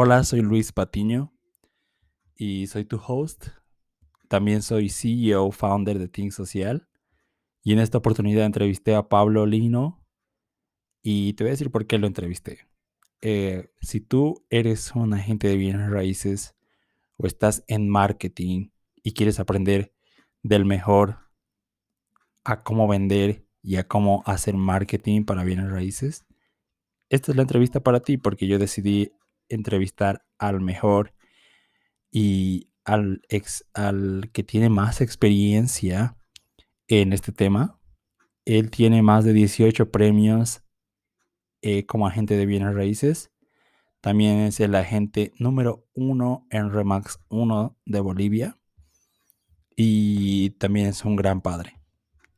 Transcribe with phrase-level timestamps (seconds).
[0.00, 1.34] Hola, soy Luis Patiño
[2.36, 3.48] y soy tu host.
[4.28, 6.88] También soy CEO, founder de Think Social.
[7.64, 10.06] Y en esta oportunidad entrevisté a Pablo Lino
[11.02, 12.68] y te voy a decir por qué lo entrevisté.
[13.22, 16.54] Eh, si tú eres un agente de bienes raíces
[17.16, 18.70] o estás en marketing
[19.02, 19.92] y quieres aprender
[20.44, 21.16] del mejor
[22.44, 26.24] a cómo vender y a cómo hacer marketing para bienes raíces,
[27.10, 29.10] esta es la entrevista para ti porque yo decidí
[29.48, 31.14] entrevistar al mejor
[32.10, 36.16] y al, ex, al que tiene más experiencia
[36.86, 37.78] en este tema.
[38.44, 40.62] Él tiene más de 18 premios
[41.60, 43.30] eh, como agente de bienes raíces.
[44.00, 48.58] También es el agente número uno en Remax 1 de Bolivia.
[49.76, 51.80] Y también es un gran padre.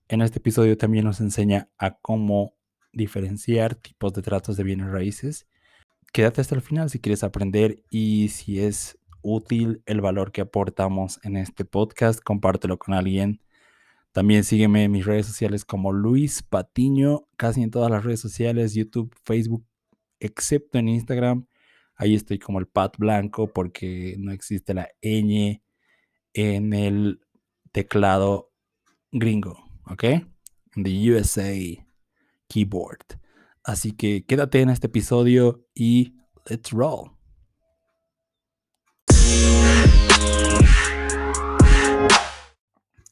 [0.09, 2.55] En este episodio también nos enseña a cómo
[2.93, 5.47] diferenciar tipos de tratos de bienes raíces.
[6.13, 11.21] Quédate hasta el final si quieres aprender y si es útil el valor que aportamos
[11.23, 13.41] en este podcast, compártelo con alguien.
[14.11, 18.75] También sígueme en mis redes sociales como Luis Patiño, casi en todas las redes sociales,
[18.75, 19.65] YouTube, Facebook,
[20.19, 21.47] excepto en Instagram.
[21.95, 25.63] Ahí estoy como el Pat Blanco porque no existe la ñ
[26.33, 27.21] en el
[27.71, 28.51] teclado
[29.13, 30.05] gringo, ¿ok?
[30.75, 31.55] The USA
[32.49, 33.21] keyboard.
[33.65, 36.15] Así que quédate en este episodio y
[36.47, 37.11] let's roll.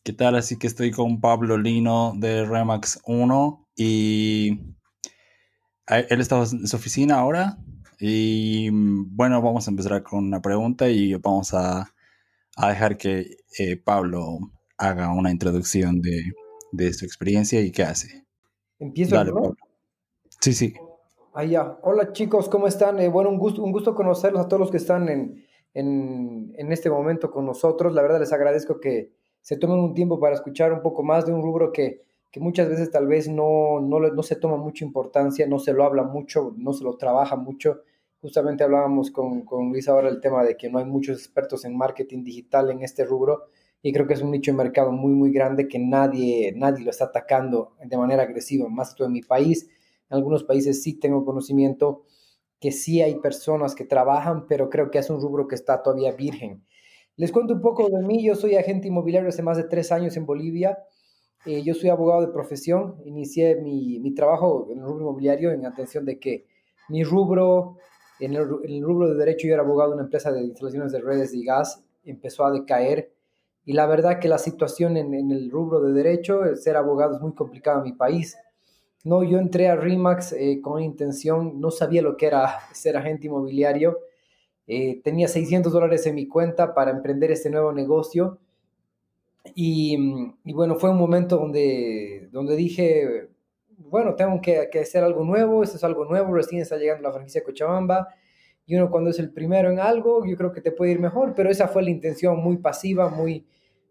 [0.03, 0.37] ¿Qué tal?
[0.37, 4.59] Así que estoy con Pablo Lino de Remax 1 y
[5.87, 7.59] él está en su oficina ahora
[8.01, 11.93] y bueno, vamos a empezar con una pregunta y vamos a,
[12.57, 14.39] dejar que eh, Pablo
[14.79, 18.27] haga una introducción de, su experiencia y qué hace.
[18.79, 19.15] Empiezo.
[19.15, 19.57] Dale, Pablo.
[20.41, 20.75] Sí, sí.
[21.49, 21.79] Ya.
[21.83, 22.99] Hola chicos, ¿cómo están?
[23.01, 26.73] Eh, bueno, un gusto, un gusto conocerlos a todos los que están en, en, en,
[26.73, 27.93] este momento con nosotros.
[27.93, 31.33] La verdad les agradezco que se tomen un tiempo para escuchar un poco más de
[31.33, 35.47] un rubro que, que muchas veces tal vez no, no, no, se toma mucha importancia,
[35.47, 37.83] no se lo habla mucho, no se lo trabaja mucho.
[38.21, 41.77] Justamente hablábamos con, con Luis ahora el tema de que no hay muchos expertos en
[41.77, 43.45] marketing digital en este rubro
[43.83, 46.91] y creo que es un nicho de mercado muy, muy grande que nadie, nadie lo
[46.91, 49.69] está atacando de manera agresiva, más todo en mi país.
[50.11, 52.05] En algunos países sí tengo conocimiento
[52.61, 56.13] que sí hay personas que trabajan, pero creo que es un rubro que está todavía
[56.13, 56.65] virgen.
[57.17, 58.25] Les cuento un poco de mí.
[58.25, 60.79] Yo soy agente inmobiliario hace más de tres años en Bolivia.
[61.47, 62.97] Eh, yo soy abogado de profesión.
[63.05, 66.47] Inicié mi, mi, trabajo en el rubro inmobiliario en atención de que
[66.89, 67.77] mi rubro,
[68.21, 71.33] en el, rubro de derecho, yo era abogado de una empresa de instalaciones de redes
[71.33, 73.13] de gas, empezó a decaer.
[73.65, 77.35] Y la verdad que la situación en el rubro de derecho, ser abogado es muy
[77.35, 78.37] complicado en mi país.
[79.05, 83.27] No, yo entré a RIMAX eh, con intención, no sabía lo que era ser agente
[83.27, 83.99] inmobiliario.
[84.67, 88.39] Eh, tenía 600 dólares en mi cuenta para emprender este nuevo negocio.
[89.55, 89.97] Y,
[90.45, 93.31] bueno, fue un momento donde, donde dije,
[93.79, 97.43] bueno, tengo que, hacer algo nuevo, esto es algo nuevo, recién está llegando la franquicia
[97.43, 98.09] Cochabamba.
[98.67, 101.35] Y uno cuando es el primero en algo, yo creo que te puede ir mejor,
[101.35, 103.47] pero esa fue la intención muy pasiva, muy,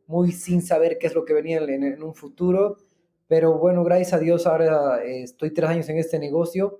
[0.06, 2.78] muy sin saber qué es lo que venía en, en un futuro.
[3.27, 6.79] Pero bueno, gracias a Dios ahora eh, estoy tres años en este negocio.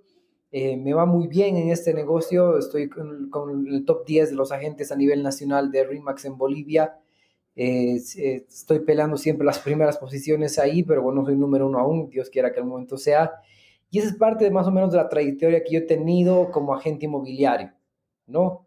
[0.52, 2.58] Eh, me va muy bien en este negocio.
[2.58, 6.98] Estoy con, el top 10 de los agentes a nivel nacional de RIMAX en Bolivia.
[7.56, 12.10] Eh, estoy peleando siempre las primeras posiciones ahí, pero bueno, soy número uno aún.
[12.10, 13.32] Dios quiera que el momento sea.
[13.90, 16.52] Y esa es parte de más o menos de la trayectoria que yo he tenido
[16.52, 17.74] como agente inmobiliario,
[18.26, 18.67] ¿no?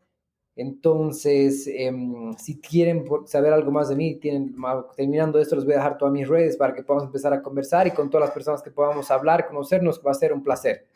[0.60, 4.54] Entonces, em, si quieren saber algo más de mí, tienen,
[4.94, 7.87] terminando esto, les voy a dejar todas mis redes para que podamos empezar a conversar
[7.87, 10.87] y con todas las personas que podamos hablar, conocernos, va a ser un placer.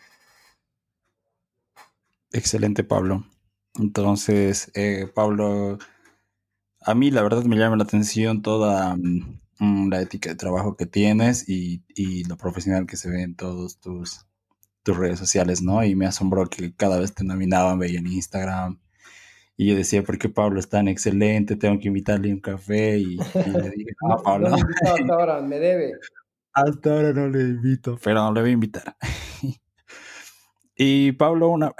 [2.30, 3.24] Excelente, Pablo.
[3.78, 5.78] Entonces, eh, Pablo,
[6.82, 10.84] a mí la verdad me llama la atención toda mm, la ética de trabajo que
[10.84, 11.82] tienes y,
[12.28, 14.26] lo profesional que se ve en todos tus,
[14.82, 15.82] tus redes sociales, ¿no?
[15.82, 18.83] Y me asombró que cada vez te nominaban, veía en Instagram
[19.56, 21.56] y yo decía, ¿por qué Pablo es tan excelente?
[21.56, 22.98] Tengo que invitarle un café.
[22.98, 24.50] Y, le dije, no, Pablo.
[24.50, 25.92] No, hasta ahora, me debe.
[26.52, 28.96] Hasta ahora no le invito, pero no le voy a invitar.
[30.76, 31.72] y Pablo, una,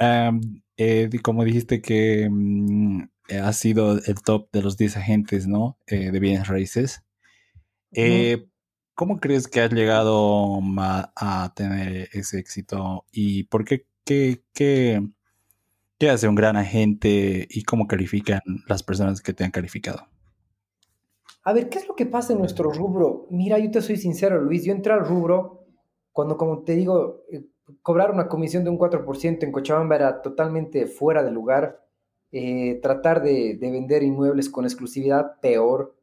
[0.77, 3.03] eh, como dijiste que mm,
[3.43, 5.79] ha sido el top de los 10 agentes, ¿no?
[5.87, 7.03] Eh, de bienes raíces.
[7.93, 8.47] Eh,
[8.95, 10.61] ¿Cómo crees que has llegado
[11.17, 13.05] a, tener ese éxito?
[13.11, 15.03] ¿Y por qué, qué, qué,
[15.99, 20.09] ¿Qué hace un gran agente y cómo califican las personas que te han calificado?
[21.45, 23.27] A ver, ¿qué es lo que pasa en nuestro rubro?
[23.31, 25.67] Mira, yo te soy sincero, Luis, yo entré al rubro
[26.11, 27.45] cuando, como te digo, eh,
[27.83, 31.81] cobrar una comisión de un 4% en Cochabamba era totalmente fuera de lugar.
[32.37, 35.95] eh, tratar de, vender inmuebles con exclusividad, peor.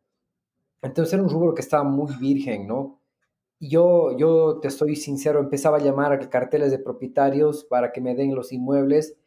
[0.82, 3.02] Entonces era un rubro que estaba muy virgen, ¿no?
[3.60, 8.16] yo, yo te estoy sincero, empezaba a llamar a carteles de propietarios para que me
[8.16, 9.18] den los inmuebles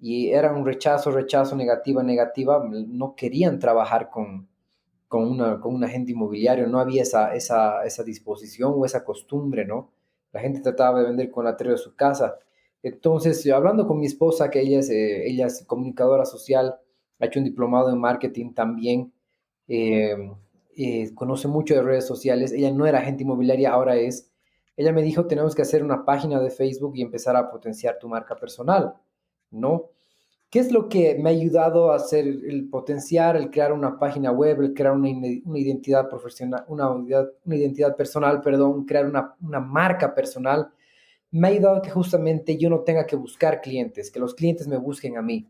[0.00, 2.64] y era un rechazo, rechazo, negativa, negativa.
[2.68, 4.48] No querían trabajar con,
[5.08, 9.64] con, una, con un agente inmobiliario, no había esa, esa, esa disposición o esa costumbre,
[9.64, 9.90] ¿no?
[10.32, 12.38] La gente trataba de vender con la de su casa.
[12.82, 16.78] Entonces, hablando con mi esposa, que ella es, eh, ella es comunicadora social,
[17.18, 19.12] ha hecho un diplomado en marketing también,
[19.68, 20.16] eh,
[20.76, 24.30] eh, conoce mucho de redes sociales, ella no era agente inmobiliaria, ahora es.
[24.76, 28.08] Ella me dijo, tenemos que hacer una página de Facebook y empezar a potenciar tu
[28.08, 28.94] marca personal,
[29.50, 29.90] ¿no?
[30.50, 34.32] ¿Qué es lo que me ha ayudado a hacer el potenciar, el crear una página
[34.32, 40.12] web, el crear una, identidad profesional, una, una, identidad personal, perdón, crear una, una marca
[40.12, 40.68] personal?
[41.30, 44.76] Me ha ayudado que justamente yo no tenga que buscar clientes, que los clientes me
[44.76, 45.48] busquen a mí.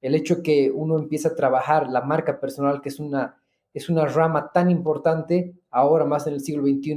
[0.00, 3.36] El hecho que uno empieza a trabajar la marca personal, que es una,
[3.74, 6.96] es una rama tan importante ahora más en el siglo XXI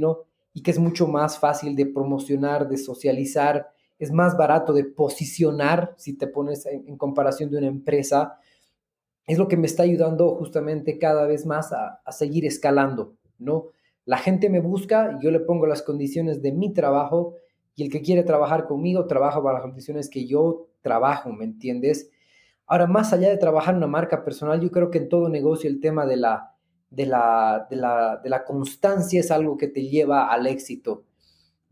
[0.54, 3.70] y que es mucho más fácil de promocionar, de socializar,
[4.02, 8.38] es más barato de posicionar si te pones en, comparación de una empresa,
[9.26, 13.66] es lo que me está ayudando justamente cada vez más a, a seguir escalando, ¿no?
[14.04, 17.36] La gente me busca, yo le pongo las condiciones de mi trabajo
[17.76, 22.10] y el que quiere trabajar conmigo trabaja para las condiciones que yo trabajo, ¿me entiendes?
[22.66, 25.78] Ahora, más allá de trabajar una marca personal, yo creo que en todo negocio el
[25.78, 26.56] tema de la,
[26.90, 31.04] de la, de la, de la constancia es algo que te lleva al éxito.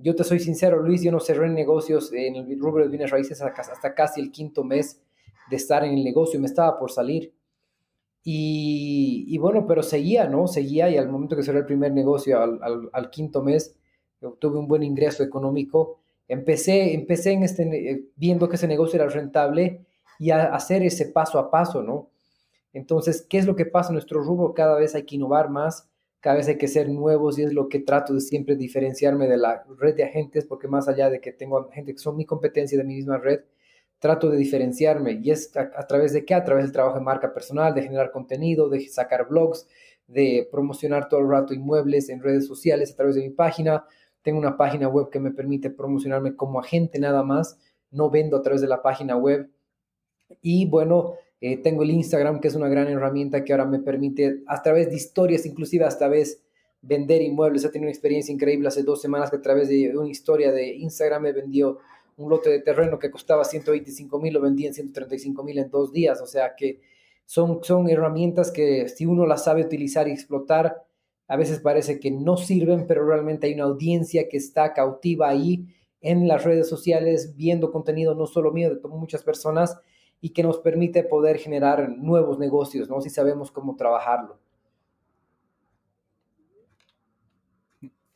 [0.02, 3.42] Yo te soy sincero, Luis, yo no cerré negocios en el rubro de bienes raíces
[3.42, 5.02] hasta casi el quinto mes
[5.50, 7.34] de estar en el negocio, me estaba por salir.
[8.22, 10.46] Y, bueno, pero seguía, ¿no?
[10.46, 13.74] Seguía y al momento que cerré el primer negocio, al, quinto mes,
[14.22, 15.98] obtuve un buen ingreso económico.
[16.28, 19.84] Empecé, empecé este, viendo que ese negocio era rentable
[20.18, 22.08] y a hacer ese paso a paso, ¿no?
[22.72, 24.54] Entonces, ¿qué es lo que pasa en nuestro rubro?
[24.54, 25.89] Cada vez hay que innovar más,
[26.20, 29.38] cada vez hay que ser nuevos y es lo que trato de siempre diferenciarme de
[29.38, 32.76] la red de agentes, porque más allá de que tengo gente que son mi competencia
[32.76, 33.40] de mi misma red,
[33.98, 35.20] trato de diferenciarme.
[35.22, 36.34] ¿Y es a, través de qué?
[36.34, 39.66] A través del trabajo de marca personal, de generar contenido, de sacar blogs,
[40.06, 43.84] de promocionar todo el rato inmuebles en redes sociales a través de mi página.
[44.22, 47.58] Tengo una página web que me permite promocionarme como agente nada más.
[47.90, 49.50] No vendo a través de la página web.
[50.42, 54.42] Y bueno, eh, tengo el Instagram, que es una gran herramienta que ahora me permite,
[54.46, 56.42] a través de historias, inclusive hasta vez,
[56.82, 57.64] vender inmuebles.
[57.64, 60.74] He tenido una experiencia increíble hace dos semanas que a través de una historia de
[60.74, 61.78] Instagram me vendió
[62.16, 65.92] un lote de terreno que costaba 125 mil, lo vendí en 135 mil en dos
[65.92, 66.20] días.
[66.20, 66.80] O sea que
[67.24, 70.84] son, son herramientas que si uno las sabe utilizar y explotar,
[71.26, 75.66] a veces parece que no sirven, pero realmente hay una audiencia que está cautiva ahí
[76.02, 79.78] en las redes sociales, viendo contenido no solo mío, de muchas personas
[80.20, 83.00] y que nos permite poder generar nuevos negocios, ¿no?
[83.00, 84.38] Si sabemos cómo trabajarlo.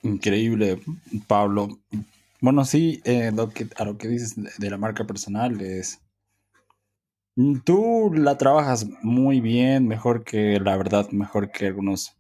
[0.03, 0.81] Increíble,
[1.27, 1.79] Pablo.
[2.41, 3.33] Bueno, sí, eh,
[3.77, 6.01] a lo que dices de la marca personal es...
[7.65, 12.17] Tú la trabajas muy bien, mejor que, la verdad, mejor que algunos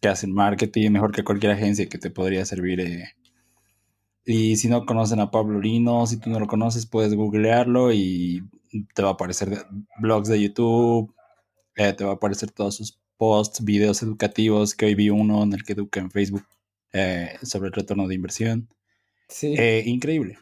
[0.00, 3.08] que hacen marketing, mejor que cualquier agencia que te podría servir eh,
[4.28, 8.42] y si no conocen a Pablo Lino, si tú no lo conoces, puedes googlearlo y
[8.92, 9.66] te va a aparecer
[10.00, 11.14] blogs de YouTube,
[11.76, 15.52] eh, te va a aparecer todos sus posts, videos educativos, que hoy vi uno en
[15.52, 16.44] el que educa en Facebook
[16.92, 18.68] eh, sobre el retorno de inversión.
[19.28, 19.54] Sí.
[19.56, 20.38] Eh, increíble.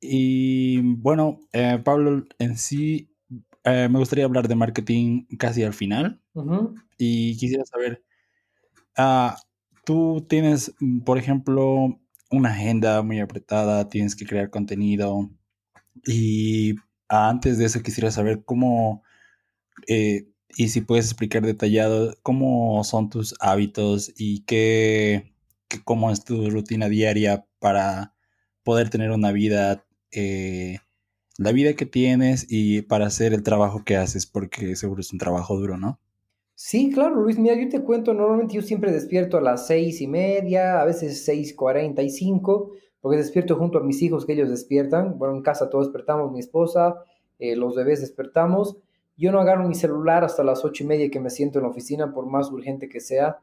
[0.00, 1.38] Y bueno,
[1.84, 3.10] Pablo, en sí,
[3.64, 6.20] me gustaría hablar de marketing casi al final.
[6.98, 8.04] Y quisiera saber,
[8.96, 9.36] ah,
[9.84, 11.98] tú tienes, por ejemplo,
[12.30, 15.30] una agenda muy apretada, tienes que crear contenido.
[16.06, 16.76] Y
[17.08, 19.02] antes de eso quisiera saber cómo,
[19.88, 25.34] eh, y si puedes explicar detallado, cómo son tus hábitos y qué,
[25.84, 28.14] cómo es tu rutina diaria para
[28.64, 30.78] poder tener una vida, eh,
[31.38, 35.18] la vida que tienes y para hacer el trabajo que haces, porque seguro es un
[35.18, 36.00] trabajo duro, ¿no?
[36.58, 40.06] Sí, claro, Luis, mira, yo te cuento, normalmente yo siempre despierto a las seis y
[40.06, 42.72] media, a veces seis cuarenta y cinco,
[43.02, 45.18] porque despierto junto a mis hijos que ellos despiertan.
[45.18, 46.96] Bueno, en casa todos despertamos, mi esposa,
[47.38, 48.78] eh, los bebés despertamos.
[49.18, 51.70] Yo no agarro mi celular hasta las ocho y media que me siento en la
[51.70, 53.38] oficina, por más urgente que sea,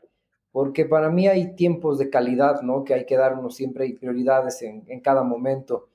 [0.51, 2.84] porque para mí hay tiempos de calidad, ¿no?
[2.84, 5.88] Que hay que dar uno siempre, hay prioridades en, en cada momento.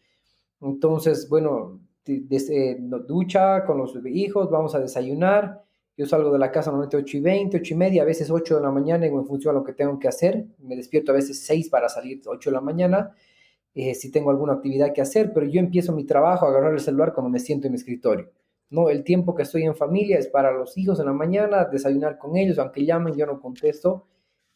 [0.60, 5.64] Entonces, bueno, eh, ducha con los hijos, vamos a desayunar
[5.98, 8.54] yo salgo de la casa normalmente 8 y 20, 8 y media, a veces 8
[8.54, 10.46] de la mañana en función a lo que tengo que hacer.
[10.58, 13.14] Me despierto a veces 6 para salir 8 de la mañana,
[13.74, 16.80] eh, si tengo alguna actividad que hacer, pero yo empiezo mi trabajo a agarrar el
[16.80, 18.30] celular cuando me siento en mi escritorio.
[18.70, 22.16] No, el tiempo que estoy en familia es para los hijos en la mañana, desayunar
[22.16, 24.06] con ellos, aunque llamen, yo no contesto.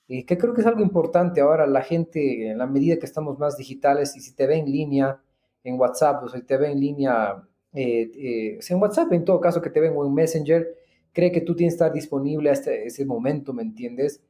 [0.06, 3.38] Eh, que creo que es algo importante ahora, la gente, en la medida que estamos
[3.38, 5.20] más digitales, y si te ve en línea,
[5.64, 9.62] en WhatsApp, o si te ve en línea, eh, eh, en WhatsApp, en todo caso
[9.62, 10.76] que te ven o en Messenger,
[11.12, 14.22] cree que tú tienes que estar disponible a este, ese momento, ¿me entiendes?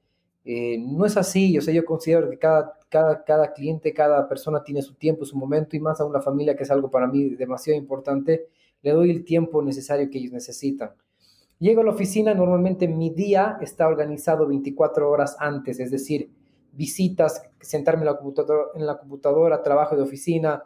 [0.44, 4.62] Eh, no es así, o sea, yo considero que cada, cada, cada cliente, cada persona
[4.64, 7.30] tiene su tiempo, su momento, y más aún la familia, que es algo para mí
[7.30, 8.48] demasiado importante,
[8.82, 10.90] le doy el tiempo necesario que ellos necesitan.
[11.60, 16.28] Llego a la oficina, normalmente mi día está organizado 24 horas antes, es decir,
[16.72, 20.64] visitas, sentarme en la computadora, en la computadora trabajo de oficina,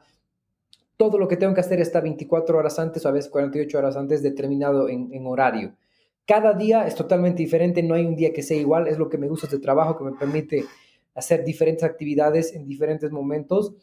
[0.97, 3.97] todo lo que tengo que hacer está 24 horas antes o a veces 48 horas
[3.97, 5.75] antes determinado en, en horario.
[6.27, 9.17] Cada día es totalmente diferente, no hay un día que sea igual, es lo que
[9.17, 10.65] me gusta este trabajo, que me permite
[11.15, 13.75] hacer diferentes actividades en diferentes momentos.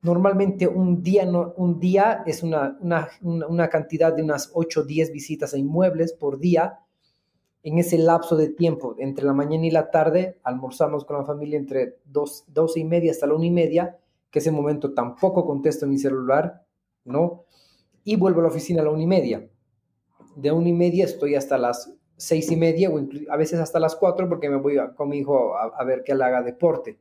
[0.00, 5.58] Normalmente un día, un día es una cantidad de unas 8 o 10 visitas a
[5.58, 6.78] inmuebles por día.
[7.64, 11.58] En ese lapso de tiempo, entre la mañana y la tarde, almorzamos con la familia
[11.58, 13.98] entre 2, 12 y media hasta la 1 y media,
[14.30, 16.64] que ese momento tampoco contesto mi celular,
[17.04, 17.44] ¿no?
[18.04, 19.48] Y vuelvo a la oficina a la 1 y media
[20.36, 23.96] de una y media estoy hasta las seis y media o a veces hasta las
[23.96, 26.98] cuatro porque me voy con mi hijo a, ver que él haga deporte.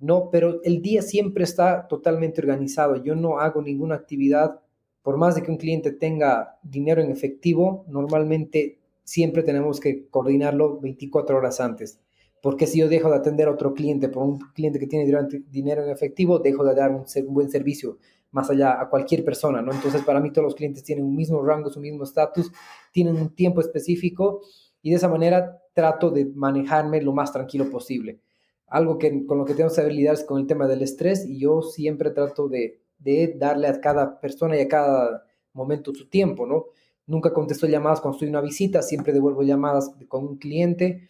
[0.00, 3.02] No, pero el día siempre está totalmente organizado.
[3.02, 4.60] Yo no hago ninguna actividad,
[5.02, 10.78] por más de que un cliente tenga dinero en efectivo, normalmente siempre tenemos que coordinarlo
[10.80, 12.00] 24 horas antes.
[12.42, 15.06] Porque si yo dejo de atender a otro cliente por un cliente que tiene
[15.50, 17.96] dinero en efectivo, dejo de dar un buen servicio
[18.34, 19.72] más allá a cualquier persona, ¿no?
[19.72, 22.50] Entonces, para mí todos los clientes tienen un mismo rango, su mismo estatus,
[22.90, 24.40] tienen un tiempo específico
[24.82, 28.18] y de esa manera trato de manejarme lo más tranquilo posible.
[28.66, 31.24] Algo que con lo que tengo que saber lidiar es con el tema del estrés
[31.24, 36.08] y yo siempre trato de, de darle a cada persona y a cada momento su
[36.08, 36.64] tiempo, ¿no?
[37.06, 41.08] Nunca contesto llamadas cuando estoy en una visita, siempre devuelvo llamadas con un cliente.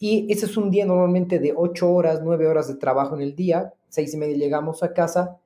[0.00, 3.36] Y ese es un día normalmente de 8 horas, 9 horas de trabajo en el
[3.36, 5.38] día, seis y media llegamos a casa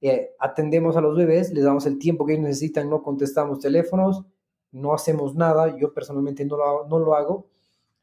[0.00, 4.24] eh, atendemos a los bebés, les damos el tiempo que ellos necesitan, no contestamos teléfonos,
[4.72, 7.46] no hacemos nada, yo personalmente no lo, no lo hago,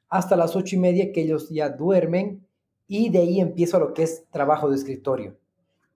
[0.09, 2.45] hasta las ocho y media que ellos ya duermen
[2.87, 5.37] y de ahí empiezo a lo que es trabajo de escritorio.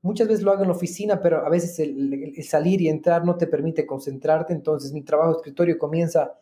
[0.01, 3.35] Muchas veces lo hago en la oficina, pero a veces el, salir y entrar no
[3.35, 6.33] te permite concentrarte, entonces mi trabajo de escritorio comienza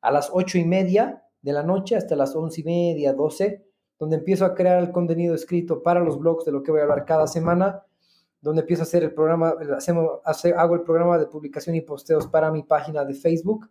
[0.00, 3.64] a las ocho y media de la noche hasta las once y media, doce,
[3.98, 6.82] donde empiezo a crear el contenido escrito para los blogs de lo que voy a
[6.82, 7.84] hablar cada semana
[8.44, 10.20] donde empiezo a hacer el programa, hacemos,
[10.54, 13.70] hago el programa de publicación y posteos para mi página de Facebook,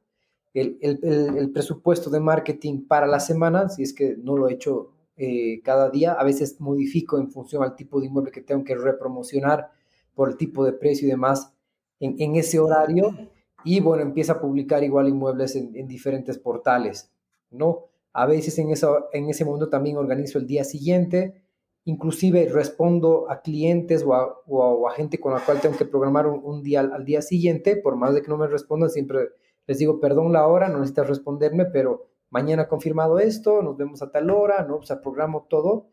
[0.52, 5.62] el, presupuesto de marketing para la semana, si es que no lo he hecho eh,
[5.64, 9.70] cada día, a veces modifico en función al tipo de inmueble que tengo que repromocionar
[10.16, 11.54] por el tipo de precio y demás
[12.00, 13.16] en, ese horario,
[13.64, 17.12] y bueno, empiezo a publicar igual inmuebles en, en diferentes portales,
[17.52, 17.90] ¿no?
[18.12, 21.43] A veces en, eso, en ese momento también organizo el día siguiente,
[21.86, 26.82] inclusive respondo a clientes o a, gente con la cual tengo que programar un, día
[26.82, 29.30] al, día siguiente, por más de que no me respondan, siempre
[29.68, 34.12] les digo, perdón la hora, no necesitas responderme, pero mañana confirmado esto, nos vemos a
[34.12, 34.78] tal hora, ¿no?
[34.78, 35.90] O sea, programo todo.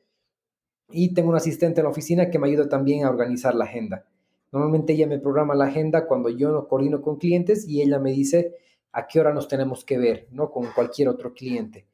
[0.93, 4.07] Y tengo un asistente en la oficina que me ayuda también a organizar la agenda.
[4.51, 8.11] Normalmente ella me programa la agenda cuando yo no coordino con clientes y ella me
[8.11, 8.57] dice
[8.91, 10.51] a qué hora nos tenemos que ver, ¿no?
[10.51, 11.87] Con cualquier otro cliente.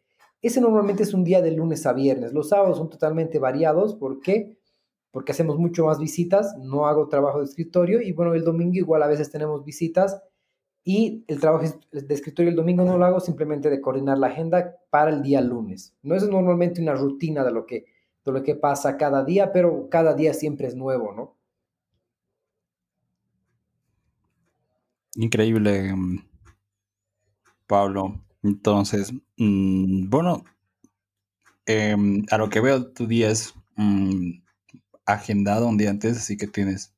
[0.46, 2.32] Ese normalmente es un día de lunes a viernes.
[2.32, 3.96] Los sábados son totalmente variados.
[3.96, 4.56] ¿Por qué?
[5.10, 9.02] Porque hacemos mucho más visitas, no hago trabajo de escritorio y bueno, el domingo igual
[9.02, 10.22] a veces tenemos visitas
[10.84, 14.76] y el trabajo de escritorio el domingo no lo hago simplemente de coordinar la agenda
[14.88, 15.96] para el día lunes.
[16.04, 17.86] No es normalmente una rutina de lo que,
[18.24, 21.36] de lo que pasa cada día, pero cada día siempre es nuevo, ¿no?
[25.16, 26.18] Increíble, mm,
[27.66, 28.25] Pablo.
[28.46, 30.44] Entonces, mm, bueno,
[31.66, 34.40] em, a lo que veo, tu día es mm,
[35.04, 36.92] agendado un día antes, así que tienes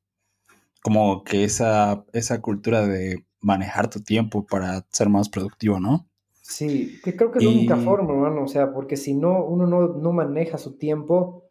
[0.83, 6.07] como que esa, esa cultura de manejar tu tiempo para ser más productivo, ¿no?
[6.41, 9.65] Sí, que creo que es la única forma, hermano, o sea, porque si no, uno
[9.67, 11.45] no, no maneja su tiempo,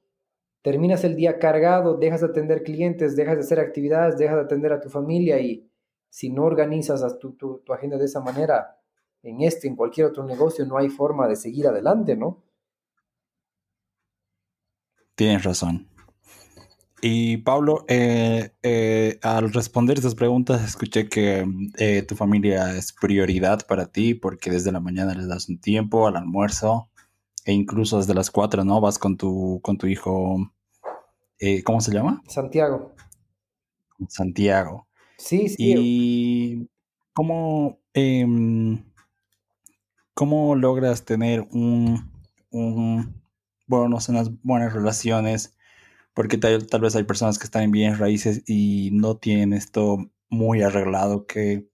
[0.62, 4.72] terminas el día cargado, dejas de atender clientes, dejas de hacer actividades, dejas de atender
[4.72, 5.68] a tu familia y
[6.08, 8.77] si no organizas tu, tu, tu agenda de esa manera,
[9.22, 12.42] en este, en cualquier otro negocio, no hay forma de seguir adelante, ¿no?
[15.14, 15.88] Tienes razón.
[17.00, 21.46] Y Pablo, eh, eh, al responder estas preguntas, escuché que
[21.78, 26.08] eh, tu familia es prioridad para ti porque desde la mañana les das un tiempo
[26.08, 26.90] al almuerzo
[27.44, 28.80] e incluso desde las cuatro, ¿no?
[28.80, 30.52] Vas con tu, con tu hijo,
[31.64, 32.22] ¿cómo se llama?
[32.28, 32.94] Santiago.
[34.08, 34.88] Santiago.
[35.18, 35.56] Sí, sí.
[35.58, 36.68] Y
[37.12, 38.84] ¿cómo, em,
[40.18, 42.10] ¿cómo logras tener un,
[42.50, 43.22] un,
[43.68, 45.56] bueno, unas buenas relaciones?
[46.12, 50.10] Porque tal, tal vez hay personas que están en bienes raíces y no tienen esto
[50.28, 51.68] muy arreglado que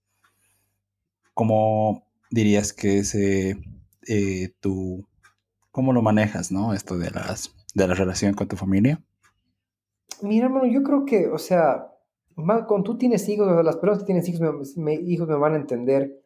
[1.33, 3.57] ¿cómo dirías que ese
[4.07, 5.09] eh, tu
[5.71, 6.75] cómo lo manejas, ¿no?
[6.75, 9.03] Esto de las de la relación con tu familia.
[10.21, 11.87] Mira, hermano, yo creo que, o sea,
[12.37, 16.24] cuando tú tienes hijos, las personas que tienen hijos hijos me van a entender.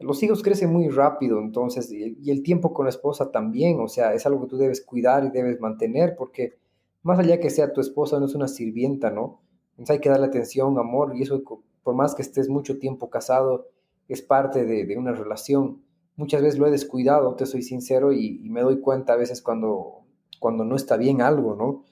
[0.00, 4.14] Los hijos crecen muy rápido, entonces, y el tiempo con la esposa también, o sea,
[4.14, 6.58] es algo que tú debes cuidar y debes mantener, porque
[7.02, 9.42] más allá que sea tu esposa, no es una sirvienta, ¿no?
[9.72, 11.42] Entonces hay que darle atención, amor, y eso,
[11.82, 13.68] por más que estés mucho tiempo casado,
[14.08, 15.82] es parte de, una relación.
[16.16, 20.02] Muchas veces lo he descuidado, te soy sincero, y, me doy cuenta a veces cuando,
[20.38, 21.84] cuando no está bien algo, ¿no?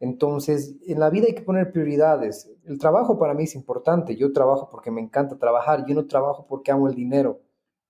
[0.00, 2.50] Entonces, en la vida hay que poner prioridades.
[2.64, 4.16] El trabajo para mí es importante.
[4.16, 5.86] Yo trabajo porque me encanta trabajar.
[5.86, 7.38] Yo no trabajo porque amo el dinero.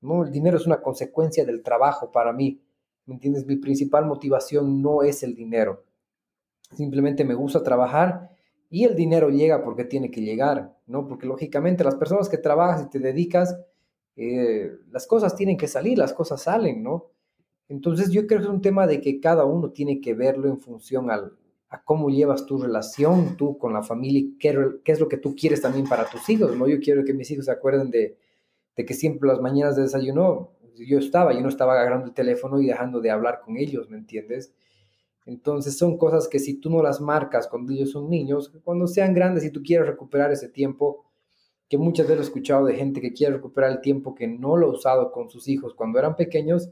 [0.03, 2.61] No, el dinero es una consecuencia del trabajo para mí.
[3.07, 3.47] ¿Me entiendes?
[3.47, 5.85] Mi principal motivación no es el dinero.
[6.73, 8.31] Simplemente me gusta trabajar
[8.69, 11.07] y el dinero llega porque tiene que llegar, ¿no?
[11.07, 13.57] Porque lógicamente las personas que trabajas y te dedicas,
[14.17, 17.11] eh, las cosas tienen que salir, las cosas salen, ¿no?
[17.69, 20.59] Entonces yo creo que es un tema de que cada uno tiene que verlo en
[20.59, 21.33] función al,
[21.69, 25.17] a cómo llevas tu relación tú con la familia y qué, qué, es lo que
[25.19, 26.67] tú quieres también para tus hijos, ¿no?
[26.67, 28.17] Yo quiero que mis hijos se acuerden de,
[28.77, 32.61] de, que siempre las mañanas de desayuno yo estaba, yo no estaba agarrando el teléfono
[32.61, 34.55] y dejando de hablar con ellos, ¿me entiendes?
[35.27, 39.15] Entonces son cosas que si tú no las marcas cuando ellos son niños, cuando sean
[39.15, 41.05] grandes y tú quieres recuperar ese tiempo,
[41.69, 44.67] que muchas veces he escuchado de gente que quiere recuperar el tiempo que no lo
[44.67, 46.71] ha usado con sus hijos cuando eran pequeños,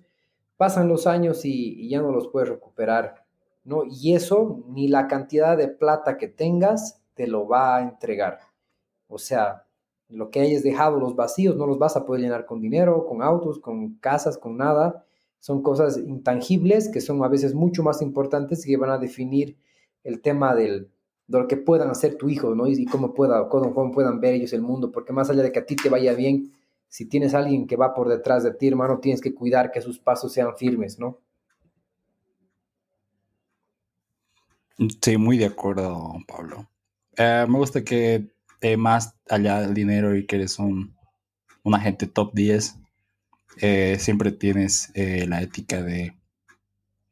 [0.56, 3.24] pasan los años y, y ya no los puedes recuperar
[3.64, 3.84] ¿no?
[3.84, 8.40] Y eso, ni la cantidad de plata que tengas, te lo va a entregar.
[9.08, 9.66] O sea,
[10.10, 13.22] lo que hayas dejado, los vacíos, no los vas a poder llenar con dinero, con
[13.22, 15.04] autos, con casas, con nada.
[15.38, 19.56] Son cosas intangibles que son a veces mucho más importantes y que van a definir
[20.04, 20.90] el tema del,
[21.26, 22.66] de lo que puedan hacer tu hijo, ¿no?
[22.66, 24.90] Y, cómo, pueda, cómo, cómo puedan ver ellos el mundo.
[24.90, 26.52] Porque más allá de que a ti te vaya bien,
[26.88, 29.80] si tienes a alguien que va por detrás de ti, hermano, tienes que cuidar que
[29.80, 31.18] sus pasos sean firmes, ¿no?
[35.00, 36.68] Sí, muy de acuerdo, Pablo.
[37.16, 40.96] Eh, me gusta que eh, más allá del dinero y que eres un,
[41.62, 42.76] un agente top 10,
[43.62, 46.16] eh, siempre tienes la ética de,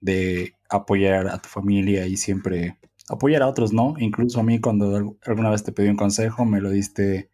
[0.00, 3.94] de apoyar a tu familia y siempre apoyar a otros, ¿no?
[3.98, 7.30] Incluso a mí cuando alguna vez te pedí un consejo, me lo diste,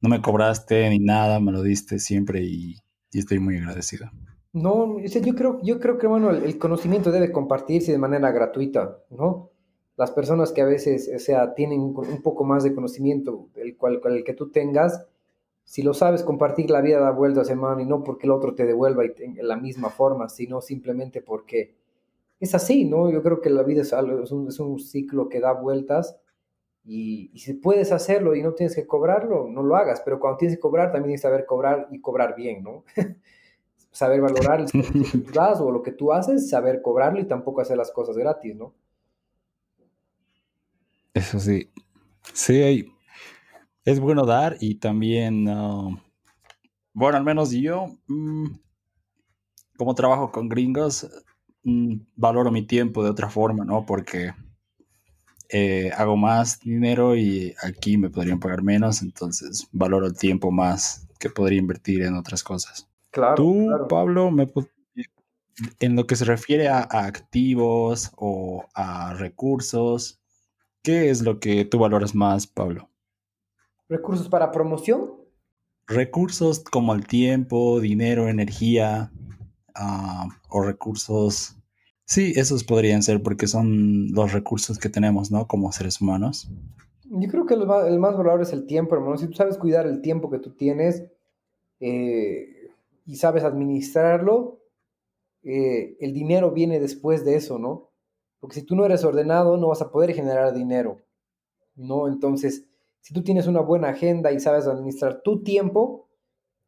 [0.00, 2.76] no me cobraste ni nada, me lo diste siempre y,
[3.12, 4.10] estoy muy agradecido.
[4.52, 9.50] No, yo creo, yo creo que, bueno, el, conocimiento debe compartirse de manera gratuita, ¿no?
[9.98, 14.00] Las personas que a veces, o sea, tienen un poco más de conocimiento, el cual,
[14.04, 15.06] el que tú tengas,
[15.64, 18.64] si lo sabes compartir, la vida da vueltas, hermano, y no porque el otro te
[18.64, 21.74] devuelva en la misma forma, sino simplemente porque
[22.38, 23.10] es así, ¿no?
[23.10, 26.16] Yo creo que la vida es, algo, es, un, es un ciclo que da vueltas
[26.84, 30.38] y, y, si puedes hacerlo y no tienes que cobrarlo, no lo hagas, pero cuando
[30.38, 32.84] tienes que cobrar, también tienes que saber cobrar y cobrar bien, ¿no?
[33.90, 37.60] saber valorar el que tú das o lo que tú haces, saber cobrarlo y tampoco
[37.60, 38.72] hacer las cosas gratis, ¿no?
[41.14, 41.70] Eso sí.
[42.32, 42.92] Sí,
[43.84, 45.44] es bueno dar y también,
[46.92, 48.46] bueno, al menos yo, mm,
[49.76, 51.08] como trabajo con gringos,
[51.62, 53.86] mm, valoro mi tiempo de otra forma, ¿no?
[53.86, 54.32] Porque
[55.48, 61.08] eh, hago más dinero y aquí me podrían pagar menos, entonces valoro el tiempo más
[61.18, 62.88] que podría invertir en otras cosas.
[63.10, 63.36] Claro.
[63.36, 64.46] Tú, Pablo, me,
[65.80, 70.20] en lo que se refiere a, activos o a recursos,
[70.82, 72.88] ¿qué es lo que tú valoras más, Pablo?
[73.88, 75.12] ¿Recursos para promoción?
[75.86, 79.10] Recursos como el tiempo, dinero, energía
[79.74, 81.56] ah, o recursos.
[82.04, 85.46] Sí, esos podrían ser porque son los recursos que tenemos, ¿no?
[85.46, 86.50] Como seres humanos.
[87.04, 89.16] Yo creo que el más, el valorable es el tiempo, hermano.
[89.16, 91.04] Si tú sabes cuidar el tiempo que tú tienes,
[91.80, 92.70] eh,
[93.06, 94.60] y sabes administrarlo,
[95.42, 97.87] eh, el dinero viene después de eso, ¿no?
[98.40, 101.00] Porque si tú no eres ordenado, no vas a poder generar dinero,
[101.74, 102.08] ¿no?
[102.08, 102.64] Entonces,
[103.00, 106.08] si tú tienes una buena agenda y sabes administrar tu tiempo,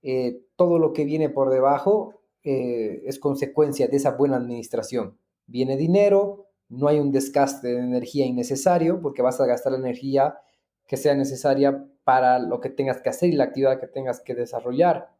[0.02, 5.18] eh, todo lo que viene por debajo eh, es consecuencia de esa buena administración.
[5.46, 10.38] Viene dinero, no hay un desgaste de energía innecesario, porque vas a gastar la energía
[10.86, 14.34] que sea necesaria para lo que tengas que hacer y la actividad que tengas que
[14.34, 15.12] desarrollar.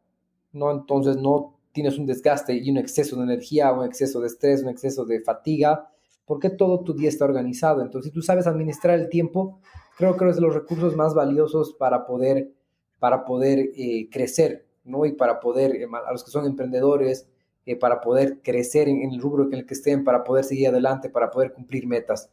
[0.51, 0.71] ¿no?
[0.71, 4.69] Entonces no tienes un desgaste y un exceso de energía, un exceso de estrés, un
[4.69, 5.89] exceso de fatiga,
[6.25, 7.81] porque todo tu día está organizado.
[7.81, 9.59] Entonces, si tú sabes administrar el tiempo,
[9.97, 12.53] creo que es de los recursos más valiosos para poder
[13.01, 15.07] para poder eh, crecer, ¿no?
[15.07, 17.27] Y para poder, eh, a los que son emprendedores,
[17.65, 21.09] eh, para poder crecer en, el rubro en el que estén, para poder seguir adelante,
[21.09, 22.29] para poder cumplir metas.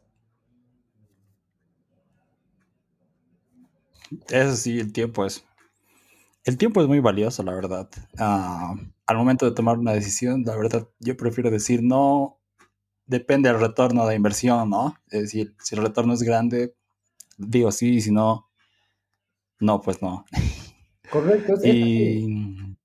[4.27, 5.43] Eso sí, el tiempo es.
[6.43, 7.89] El tiempo es muy valioso, la verdad.
[8.19, 12.38] Uh, al momento de tomar una decisión, la verdad, yo prefiero decir no.
[13.09, 14.95] Depende del retorno de inversión, ¿no?
[15.09, 16.75] Es decir, si el retorno es grande,
[17.37, 18.47] digo sí, si no,
[19.59, 20.25] no, pues no.
[21.09, 21.55] Correcto.
[21.63, 22.75] y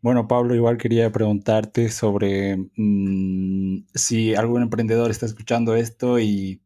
[0.00, 6.62] bueno, Pablo, igual quería preguntarte sobre mmm, si algún emprendedor está escuchando esto y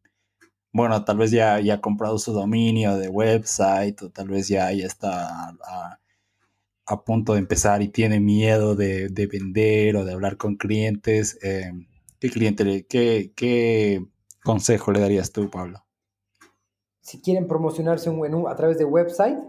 [0.73, 4.71] bueno, tal vez ya, ya ha comprado su dominio de website o tal vez ya,
[4.71, 5.99] ya está a,
[6.91, 11.39] a punto de empezar y tiene miedo de, de vender o de hablar con clientes.
[11.41, 11.71] Eh,
[12.19, 14.05] ¿Qué cliente, qué, qué
[14.43, 15.83] consejo le darías tú, Pablo?
[17.01, 19.39] Si quieren promocionarse un, en un, a través de website.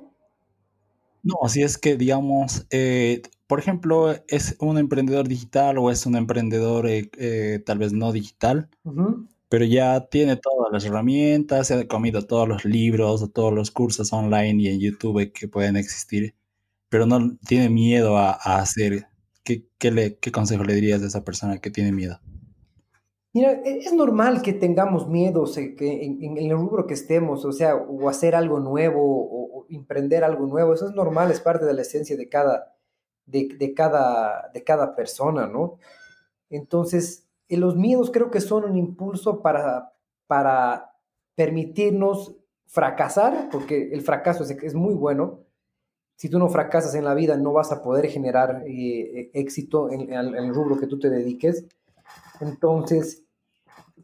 [1.22, 6.16] No, si es que, digamos, eh, por ejemplo, es un emprendedor digital o es un
[6.16, 8.68] emprendedor eh, eh, tal vez no digital.
[8.84, 13.28] Uh -huh pero ya tiene todas las herramientas, se ha comido todos los libros o
[13.28, 16.34] todos los cursos online y en YouTube que pueden existir,
[16.92, 19.06] pero no tiene miedo a, hacer.
[19.42, 22.20] ¿Qué, qué, le, ¿Qué, consejo le dirías a esa persona que tiene miedo?
[23.32, 28.34] Mira, es normal que tengamos miedos en, el rubro que estemos, o sea, o hacer
[28.34, 32.14] algo nuevo o, o, emprender algo nuevo, eso es normal, es parte de la esencia
[32.14, 32.76] de cada,
[33.24, 35.78] de, de cada, de cada persona, ¿no?
[36.50, 39.94] Entonces, los miedos creo que son un impulso para,
[40.26, 40.94] para
[41.36, 45.41] permitirnos fracasar, porque el fracaso es, es, muy bueno.
[46.16, 50.12] Si tú no fracasas en la vida, no vas a poder generar eh, éxito en,
[50.12, 51.66] el rubro que tú te dediques.
[52.40, 53.24] Entonces,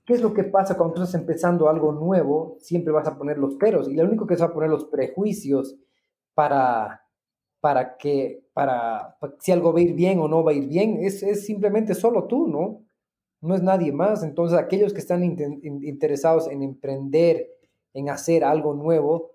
[0.05, 2.57] ¿qué es lo que pasa cuando tú estás empezando algo nuevo?
[2.61, 4.87] Siempre vas a poner los peros y lo único que se va a poner los
[4.87, 5.77] prejuicios
[6.35, 7.05] para,
[7.61, 10.99] para que, para si algo va a ir bien o no va a ir bien,
[11.01, 12.89] es, es simplemente solo tú, ¿no?
[13.41, 14.23] no es nadie más.
[14.23, 17.49] Entonces, aquellos que están interesados en emprender,
[17.95, 19.33] en hacer algo nuevo,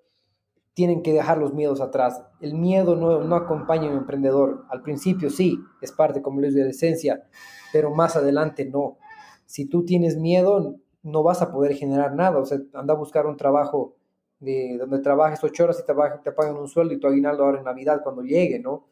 [0.74, 2.24] tienen que dejar los miedos atrás.
[2.40, 4.66] El miedo no, no acompaña a un emprendedor.
[4.70, 7.28] Al principio sí, es parte, como les de esencia,
[7.72, 8.98] pero más adelante no.
[9.46, 12.40] Si tú tienes miedo, no vas a poder generar nada.
[12.40, 13.96] O sea, anda a buscar un trabajo
[14.40, 17.66] de, donde trabajes ocho horas y te, te un sueldo y tu aguinaldo ahora en
[17.66, 18.88] Navidad cuando llegue, ¿no?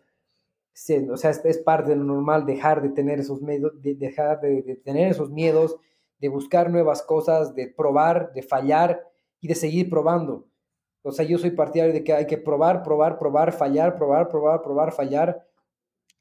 [1.12, 4.39] O sea, es, es, parte de lo normal dejar de tener esos miedos, de dejar
[4.39, 5.76] de, de, tener esos miedos,
[6.20, 9.06] de buscar nuevas cosas, de probar, de fallar
[9.41, 10.48] y de seguir probando.
[11.03, 14.61] O sea, yo soy partidario de que hay que probar, probar, probar, fallar, probar, probar,
[14.61, 15.47] probar, fallar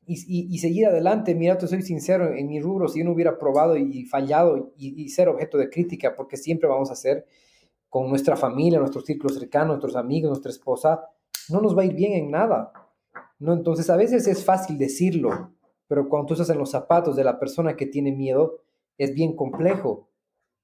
[0.06, 1.34] y, y, seguir adelante.
[1.34, 5.02] Mira, te soy sincero, en mi rubro, si yo no hubiera probado y fallado y,
[5.04, 7.26] y ser objeto de crítica, porque siempre vamos a ser
[7.88, 11.04] con nuestra familia, nuestros círculos cercanos, nuestros amigos, nuestra esposa,
[11.50, 12.72] no nos va a ir bien en nada
[13.40, 13.54] ¿no?
[13.54, 15.52] Entonces a veces es fácil decirlo,
[15.88, 18.58] pero cuando tú estás en los zapatos de la persona que tiene miedo,
[18.98, 20.08] es bien complejo.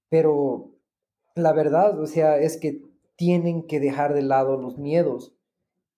[0.09, 0.71] Pero
[1.35, 2.83] la verdad, o sea, es que
[3.17, 5.35] tienen que dejar de lado los miedos.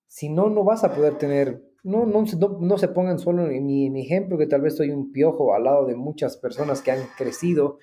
[0.07, 3.67] Si no, no vas a poder tener, no, no, no, no se pongan solo en
[3.67, 7.03] mi, ejemplo, que tal vez soy un piojo al lado de muchas personas que han
[7.17, 7.79] crecido,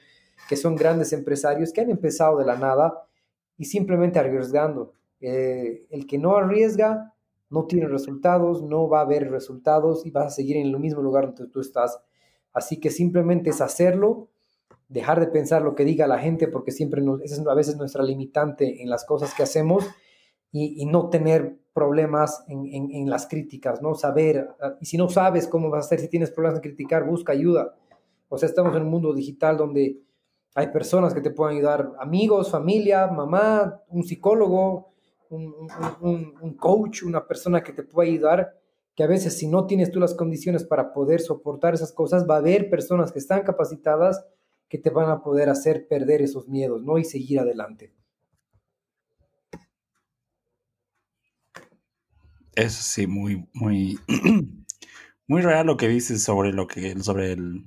[0.49, 3.05] que son grandes empresarios, que han empezado de la nada
[3.57, 4.93] y simplemente arriesgando.
[5.21, 7.13] Eh, el que no arriesga,
[7.49, 11.01] no tiene resultados, no va a haber resultados y vas a seguir en el mismo
[11.01, 11.99] lugar donde tú estás.
[12.53, 14.29] Así que simplemente es hacerlo,
[14.87, 18.03] dejar de pensar lo que diga la gente, porque siempre nos, es a veces nuestra
[18.03, 19.85] limitante en las cosas que hacemos
[20.51, 23.95] y, no tener problemas en, las críticas, ¿no?
[23.95, 27.05] Saber, ah, y si no sabes cómo vas a hacer, si tienes problemas en criticar,
[27.05, 27.75] busca ayuda.
[28.29, 29.99] O sea, estamos en un mundo digital donde
[30.53, 34.93] hay personas que te pueden ayudar, amigos, familia, mamá, un psicólogo,
[35.29, 38.57] un, coach, una persona que te pueda ayudar,
[38.95, 42.35] que a veces si no tienes tú las condiciones para poder soportar esas cosas, va
[42.35, 44.25] a haber personas que están capacitadas
[44.75, 46.97] que te van a poder hacer perder esos miedos, ¿no?
[46.97, 47.93] Y seguir adelante.
[52.55, 53.99] Eso sí, muy, muy,
[55.27, 57.65] muy real lo que dices sobre lo que, sobre el,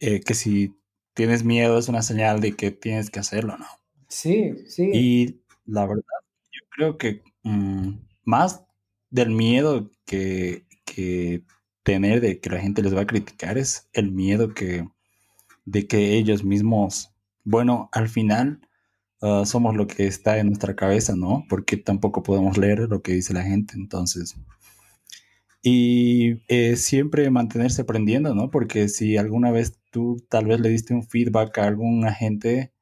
[0.00, 0.74] eh, que si
[1.14, 3.66] tienes miedo es una señal de que tienes que hacerlo, ¿no?
[4.08, 4.90] Sí, sí.
[4.92, 6.04] Y la verdad,
[6.70, 8.64] creo que mmm, más
[9.10, 11.44] del miedo que, que,
[11.82, 14.86] tener de que la gente les va a criticar es el miedo que
[15.70, 17.12] de que ellos mismos,
[17.44, 18.60] bueno, al final
[19.22, 21.44] uh, somos lo que está en nuestra cabeza, ¿no?
[21.48, 24.36] Porque tampoco podemos leer lo que dice la gente, entonces.
[25.62, 28.50] Y eh, siempre mantenerse aprendiendo, ¿no?
[28.50, 32.72] Porque si alguna vez tú tal vez le diste un feedback a algún agente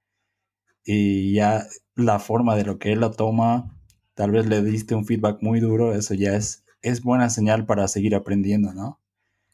[0.84, 3.74] y ya la forma de lo que él lo toma
[4.14, 7.86] tal vez le diste un feedback muy duro, eso ya es, es buena señal para
[7.86, 9.00] seguir aprendiendo, ¿no?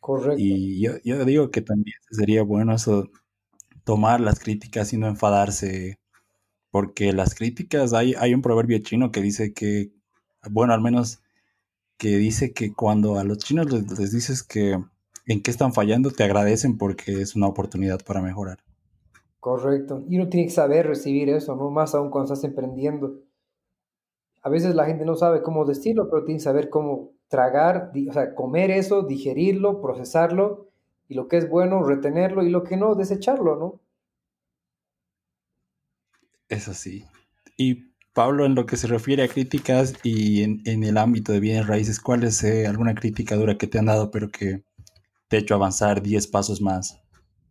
[0.00, 0.36] Correcto.
[0.38, 3.10] Y yo, yo digo que también sería bueno eso,
[3.84, 5.98] tomar las críticas y no enfadarse,
[6.70, 9.92] porque las críticas, hay, hay un proverbio chino que dice que,
[10.50, 11.22] bueno, al menos
[11.96, 14.78] que dice que cuando a los chinos les, dices que
[15.26, 18.58] en qué están fallando, te agradecen porque es una oportunidad para mejorar.
[19.40, 20.02] Correcto.
[20.08, 21.70] Y uno tiene que saber recibir eso, ¿no?
[21.70, 23.20] Más aún cuando estás emprendiendo.
[24.42, 28.12] A veces la gente no sabe cómo decirlo, pero tiene que saber cómo tragar, o
[28.12, 30.68] sea, comer eso, digerirlo, procesarlo,
[31.14, 33.80] y lo que es bueno, retenerlo, y lo que no, desecharlo, ¿no?
[36.48, 37.04] Es así.
[37.56, 41.68] Y Pablo, en lo que se refiere a críticas y en, el ámbito de bienes
[41.68, 44.64] raíces, ¿cuál es eh, alguna crítica dura que te han dado, pero que
[45.28, 47.00] te ha hecho avanzar 10 pasos más?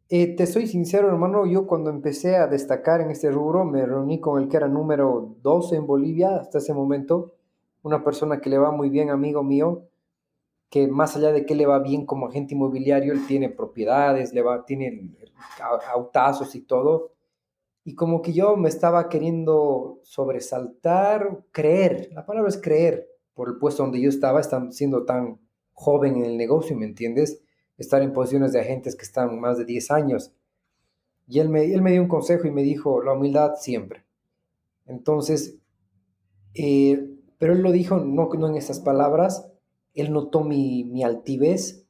[0.10, 4.20] Eh, te soy sincero, hermano, yo cuando empecé a destacar en este rubro, me reuní
[4.20, 7.36] con el que era número 12 en Bolivia hasta ese momento,
[7.82, 9.88] una persona que le va muy bien, amigo mío,
[10.74, 14.42] que más allá de que le va bien como agente inmobiliario, él tiene propiedades, le
[14.42, 15.12] va, tiene
[15.94, 17.12] autazos y todo,
[17.84, 23.60] y como que yo me estaba queriendo sobresaltar, creer, la palabra es creer, por el
[23.60, 25.40] puesto donde yo estaba, estando, siendo tan
[25.74, 27.44] joven en el negocio, ¿me entiendes?
[27.78, 30.34] Estar en posiciones de agentes que están más de 10 años.
[31.28, 34.06] Y él me, él me dio un consejo y me dijo, la humildad siempre.
[34.88, 35.60] Entonces,
[36.56, 39.53] eh, pero él lo dijo no, no en esas palabras,
[39.94, 41.86] él notó mi, mi altivez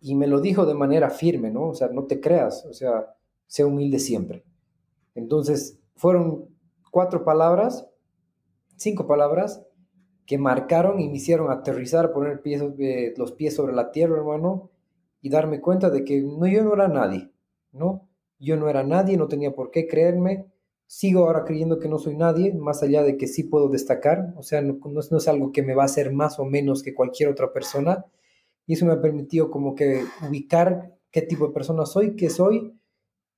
[0.00, 1.68] y me lo dijo de manera firme, ¿no?
[1.68, 3.14] O sea, no te creas, o sea,
[3.46, 4.44] sé humilde siempre.
[5.14, 6.48] Entonces, fueron
[6.90, 7.86] cuatro palabras,
[8.76, 9.62] cinco palabras,
[10.30, 14.70] que marcaron y me hicieron aterrizar, poner eh, los pies sobre la tierra, hermano,
[15.20, 17.32] y darme cuenta de que no, yo no era nadie,
[17.72, 18.08] ¿no?
[18.38, 20.46] Yo no era nadie, no tenía por qué creerme.
[20.92, 24.42] Sigo ahora creyendo que no soy nadie, más allá de que sí puedo destacar, o
[24.42, 27.52] sea, no, es, algo que me va a hacer más o menos que cualquier otra
[27.52, 28.06] persona.
[28.66, 32.76] Y eso me ha permitido como que ubicar qué tipo de persona soy, qué soy,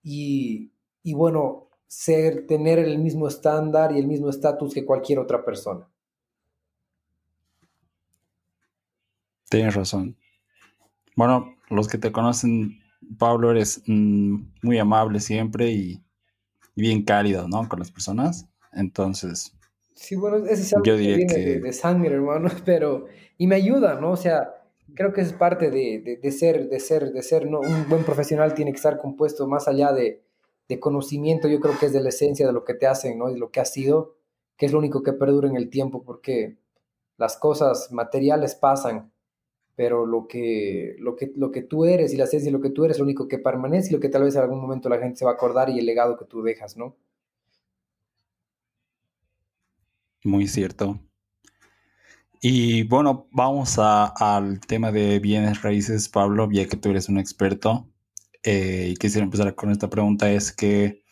[0.02, 5.44] y, y bueno, ser, tener el mismo estándar y el mismo estatus que cualquier otra
[5.44, 5.86] persona.
[9.50, 10.16] Tienes razón.
[11.16, 12.80] Bueno, los que te conocen,
[13.18, 16.02] Pablo, eres mm, muy amable siempre y,
[16.74, 17.68] bien cálido, ¿no?
[17.68, 18.48] Con las personas.
[18.72, 19.52] Entonces.
[19.94, 23.06] Sí, bueno, ese es algo yo diría que viene De, sangre, hermano, pero.
[23.38, 24.12] Y me ayuda, ¿no?
[24.12, 24.50] O sea,
[24.94, 27.60] creo que es parte de, de ser, de ser, de ser, ¿no?
[27.60, 30.22] Un buen profesional tiene que estar compuesto más allá de,
[30.68, 33.30] de conocimiento, yo creo que es de la esencia de lo que te hacen, ¿no?
[33.30, 34.16] De lo que has sido,
[34.56, 36.56] que es lo único que perdura en el tiempo, porque
[37.16, 39.11] las cosas materiales pasan,
[39.74, 42.70] pero lo que, lo que, lo que tú eres y la esencia de lo que
[42.70, 44.88] tú eres es lo único que permanece y lo que tal vez en algún momento
[44.88, 46.96] la gente se va a acordar y el legado que tú dejas, ¿no?
[50.24, 51.00] Muy cierto.
[52.40, 57.88] Y bueno, vamos al tema de bienes raíces, Pablo, ya que tú eres un experto.
[58.42, 61.02] Eh, y quisiera empezar con esta pregunta, es que,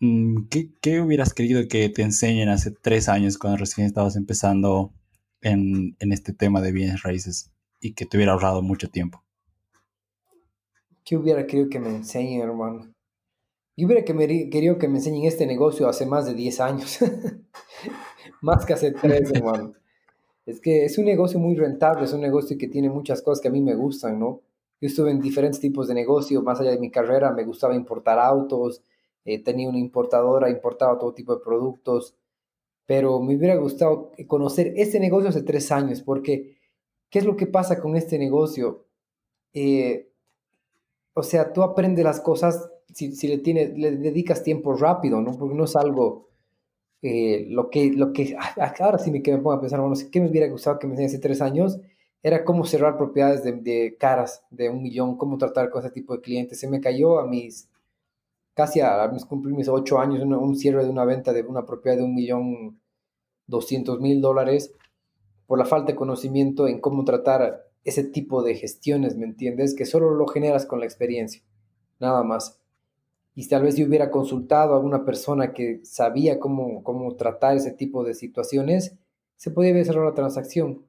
[0.00, 0.48] mm,
[0.80, 4.94] ¿qué, hubieras querido que te enseñen hace tres años cuando recién estabas empezando
[5.40, 7.53] en, este tema de bienes raíces
[7.84, 9.22] y que te hubiera ahorrado mucho tiempo?
[11.04, 12.90] ¿Qué hubiera querido que me enseñen, hermano?
[13.76, 16.98] Yo hubiera querido que me enseñen este negocio hace más de 10 años.
[18.40, 19.74] más que hace tres, hermano.
[20.46, 23.48] Es que es un negocio muy rentable, es un negocio que tiene muchas cosas que
[23.48, 24.40] a mí me gustan, ¿no?
[24.80, 28.18] Yo estuve en diferentes tipos de negocio, más allá de mi carrera, me gustaba importar
[28.18, 28.82] autos,
[29.26, 32.16] eh, tenía una importadora, importaba todo tipo de productos,
[32.86, 36.63] pero me hubiera gustado conocer este negocio hace tres años, porque
[37.14, 38.86] ¿qué es lo que pasa con este negocio?
[39.52, 40.10] Eh,
[41.12, 45.30] o sea, tú aprendes las cosas si, le, tienes, le dedicas tiempo rápido, ¿no?
[45.38, 46.28] Porque no es algo...
[47.02, 50.20] Eh, lo que, lo que, ah, ahora sí me, que pongo a pensar, bueno, ¿qué
[50.20, 51.78] me hubiera gustado que me enseñe hace tres años?
[52.20, 56.20] era cómo cerrar propiedades de, caras de un millón, cómo tratar con ese tipo de
[56.20, 56.58] clientes.
[56.58, 57.68] Se me cayó a mis,
[58.54, 61.98] casi a, mis cumplir mis ocho años, un, cierre de una venta de una propiedad
[61.98, 62.80] de un millón
[63.46, 64.74] doscientos mil dólares
[65.46, 69.74] por la falta de conocimiento en cómo tratar ese tipo de gestiones, ¿me entiendes?
[69.74, 71.42] Que solo lo generas con la experiencia,
[72.00, 72.60] nada más.
[73.34, 77.72] Y tal vez yo hubiera consultado a alguna persona que sabía cómo, cómo tratar ese
[77.72, 78.96] tipo de situaciones,
[79.36, 80.84] se podía haber cerrado la transacción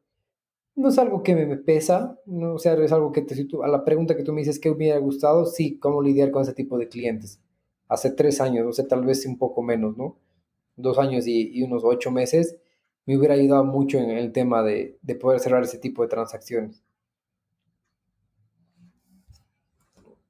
[0.75, 3.85] no es algo que me pesa, no, o sea, es algo que te, a la
[3.85, 6.89] pregunta que tú me dices que hubiera gustado, sí, cómo lidiar con ese tipo de
[6.89, 7.39] clientes.
[7.87, 10.17] Hace tres años, o sea, tal vez un poco menos, ¿no?
[10.75, 12.57] Dos años y, unos ocho meses,
[13.05, 16.83] me hubiera ayudado mucho en el tema de, de poder cerrar ese tipo de transacciones.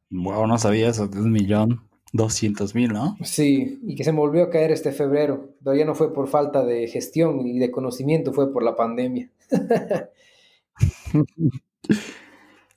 [0.10, 1.82] Wow, no sabía eso de un millón.
[2.16, 3.18] 200 mil, ¿no?
[3.24, 5.50] Sí, y que se me volvió a caer este febrero.
[5.62, 9.30] Todavía no fue por falta de gestión y de conocimiento, fue por la pandemia.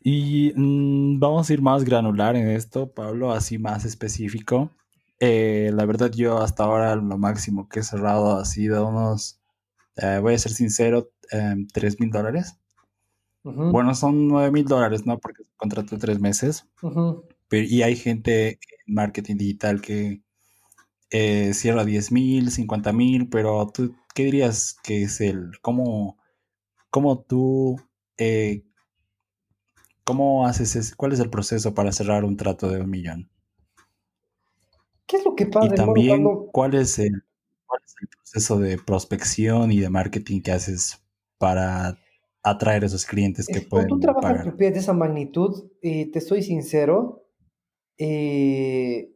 [0.03, 4.73] y mm, vamos a ir más granular en esto, Pablo, así más específico.
[5.21, 9.38] Eh, la verdad, yo hasta ahora lo máximo que he cerrado ha sido unos,
[9.99, 12.59] eh, voy a ser sincero, eh, 3 mil dólares.
[13.43, 15.19] Bueno, son 9 mil dólares, ¿no?
[15.19, 16.67] Porque contrato tres meses.
[17.49, 20.23] Pero, y hay gente en marketing digital que
[21.11, 26.19] eh, cierra 10 mil, 50 mil, pero tú, ¿qué dirías que es el, cómo,
[26.91, 27.81] cómo tú,
[28.19, 28.65] eh,
[30.05, 33.31] cómo haces, cuál es el proceso para cerrar un trato de un millón?
[35.07, 35.67] ¿Qué es lo que pasa?
[35.67, 37.28] Y también, ¿cuál, es el, ¿cuál
[37.89, 41.03] es el proceso de prospección y de marketing que haces
[41.39, 41.99] para
[42.43, 46.21] atraer esos clientes que pueden Cuando tú trabajas en propiedades de esa magnitud, eh, te
[46.21, 47.27] soy sincero,
[47.97, 49.13] eh,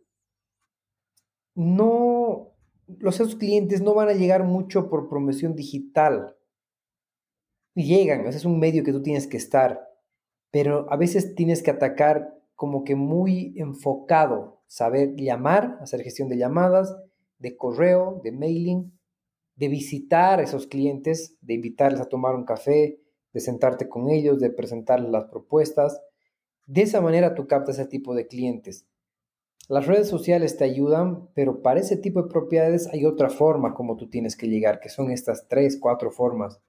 [1.55, 2.55] no,
[2.99, 6.37] los esos clientes no van a llegar mucho por promoción digital.
[7.75, 9.89] Llegan, ese es un medio que tú tienes que estar,
[10.51, 16.37] pero a veces tienes que atacar como que muy enfocado, saber llamar, hacer gestión de
[16.37, 16.95] llamadas,
[17.43, 18.93] de correo, de mailing,
[19.57, 23.01] de visitar a esos clientes, de invitarles a tomar un café,
[23.33, 26.01] de sentarte con ellos, de presentarles las propuestas.
[26.67, 28.87] De esa manera tú captas ese tipo de clientes.
[29.69, 33.97] Las redes sociales te ayudan, pero para ese tipo de propiedades hay otra forma como
[33.97, 36.61] tú tienes que llegar, que son estas tres, cuatro formas.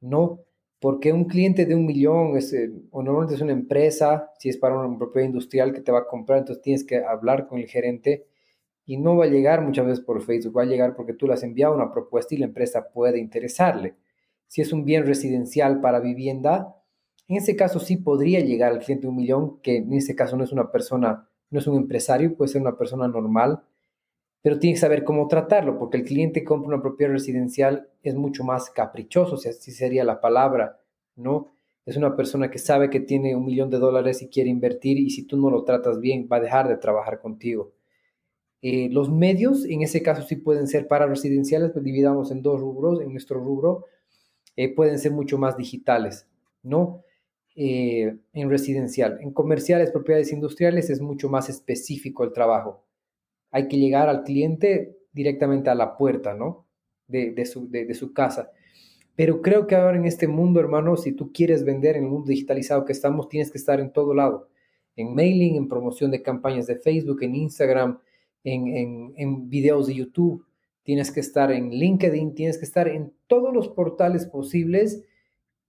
[0.00, 0.40] No,
[0.80, 4.56] porque un cliente de un millón es, eh, o normalmente es una empresa, si es
[4.56, 7.66] para una propiedad industrial que te va a comprar, entonces tienes que hablar con el
[7.66, 8.26] gerente
[8.86, 11.34] y no va a llegar muchas veces por Facebook, va a llegar porque tú le
[11.34, 13.96] has enviado una propuesta y la empresa puede interesarle.
[14.46, 16.76] Si es un bien residencial para vivienda,
[17.26, 20.44] en ese caso sí podría llegar al cliente un millón, que en ese caso no
[20.44, 23.64] es una persona, no es un empresario, puede ser una persona normal,
[24.40, 28.44] pero tiene que saber cómo tratarlo, porque el cliente compra una propiedad residencial es mucho
[28.44, 30.80] más caprichoso, si así sería la palabra,
[31.16, 31.48] ¿no?
[31.84, 35.10] Es una persona que sabe que tiene un millón de dólares y quiere invertir y
[35.10, 37.75] si tú no lo tratas bien va a dejar de trabajar contigo.
[38.62, 42.60] Eh, los medios, en ese caso sí pueden ser para residenciales, pues dividamos en dos
[42.60, 43.00] rubros.
[43.00, 43.84] En nuestro rubro
[44.56, 46.26] eh, pueden ser mucho más digitales,
[46.62, 47.02] ¿no?
[47.54, 49.18] Eh, en residencial.
[49.20, 52.84] En comerciales, propiedades industriales es mucho más específico el trabajo.
[53.50, 56.66] Hay que llegar al cliente directamente a la puerta, ¿no?
[57.08, 58.50] De, su, de, su casa.
[59.14, 62.28] Pero creo que ahora en este mundo, hermano, si tú quieres vender en el mundo
[62.28, 64.48] digitalizado que estamos, tienes que estar en todo lado.
[64.96, 68.00] En mailing, en promoción de campañas de Facebook, en Instagram,
[68.46, 70.46] en, en, en videos de YouTube
[70.84, 75.02] tienes que estar en LinkedIn, tienes que estar en todos los portales posibles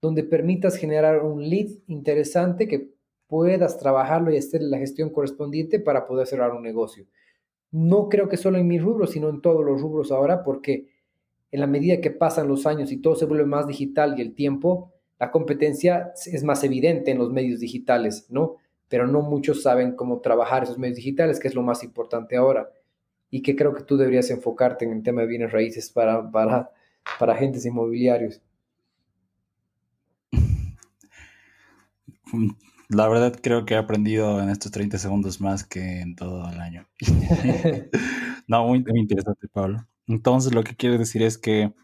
[0.00, 2.90] donde permitas generar un lead interesante que
[3.26, 7.04] puedas trabajarlo y hacer la gestión correspondiente para poder cerrar un negocio.
[7.72, 10.86] No creo que solo en mi rubro, sino en todos los rubros ahora, porque
[11.50, 14.34] en la medida que pasan los años y todo se vuelve más digital y el
[14.34, 18.56] tiempo, la competencia es más evidente en los medios digitales, ¿no?
[18.88, 22.70] Pero no muchos saben cómo trabajar esos medios digitales, que es lo más importante ahora
[23.30, 26.70] y que creo que tú deberías enfocarte en el tema de bienes raíces para, para,
[27.18, 28.40] para agentes inmobiliarios.
[32.88, 36.58] La verdad creo que he aprendido en estos 30 segundos más que en todo el
[36.58, 36.86] año.
[38.48, 39.86] no, muy, interesante, Pablo.
[40.06, 41.74] Entonces lo que quiero decir es que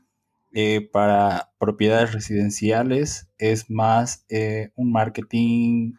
[0.54, 5.92] eh, para propiedades residenciales es más eh, un marketing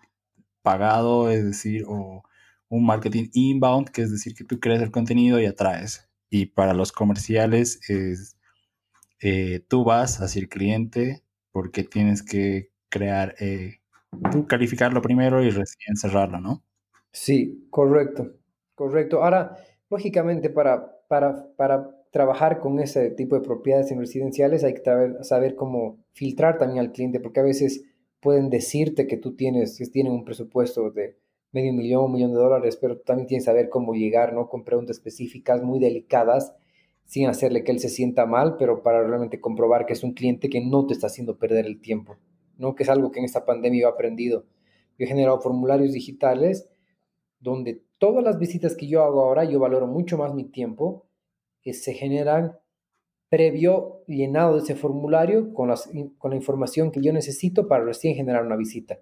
[0.65, 2.23] pagado, es decir, o
[2.67, 6.09] un marketing inbound, que es decir, que tú creas el contenido y atraes.
[6.29, 8.37] Y para los comerciales es,
[9.21, 13.79] eh, tú vas hacia el cliente porque tienes que crear, eh,
[14.31, 16.63] tú calificarlo primero y recién cerrarlo, ¿no?
[17.11, 18.33] Sí, correcto,
[18.73, 19.23] correcto.
[19.23, 19.55] Ahora,
[19.89, 25.23] lógicamente, para, para, para trabajar con ese tipo de propiedades en residenciales hay que saber,
[25.23, 27.83] saber cómo filtrar también al cliente, porque a veces
[28.25, 31.15] pueden decirte que tú tienes, que tienen un presupuesto de
[31.51, 34.49] medio millón, un millón de dólares, pero también tienes que saber cómo llegar, ¿no?
[34.49, 36.55] Con preguntas específicas muy delicadas,
[37.03, 40.49] sin hacerle que él se sienta mal, pero para realmente comprobar que es un cliente
[40.49, 42.17] que no te está haciendo perder el tiempo,
[42.57, 42.73] ¿no?
[42.73, 44.47] Que es algo que en esta pandemia yo he aprendido.
[44.97, 46.67] Yo he generado formularios digitales
[47.39, 51.05] donde todas las visitas que yo hago ahora, yo valoro mucho más mi tiempo,
[51.61, 52.57] que se generan
[53.29, 55.73] previo llenado de ese formulario con,
[56.17, 58.99] con la información que yo necesito para recién generar una visita.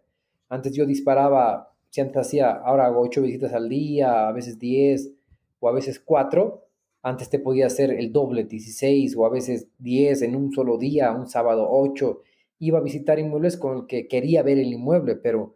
[0.50, 5.12] Antes yo disparaba si antes hacía, ahora hago ocho visitas al día, a veces 10
[5.60, 6.66] o a veces 4,
[7.04, 11.12] antes te podía hacer el doble, 16 o a veces 10 en un solo día,
[11.12, 12.22] un sábado 8.
[12.58, 15.56] Iba a visitar inmuebles con el que quería ver el inmueble, pero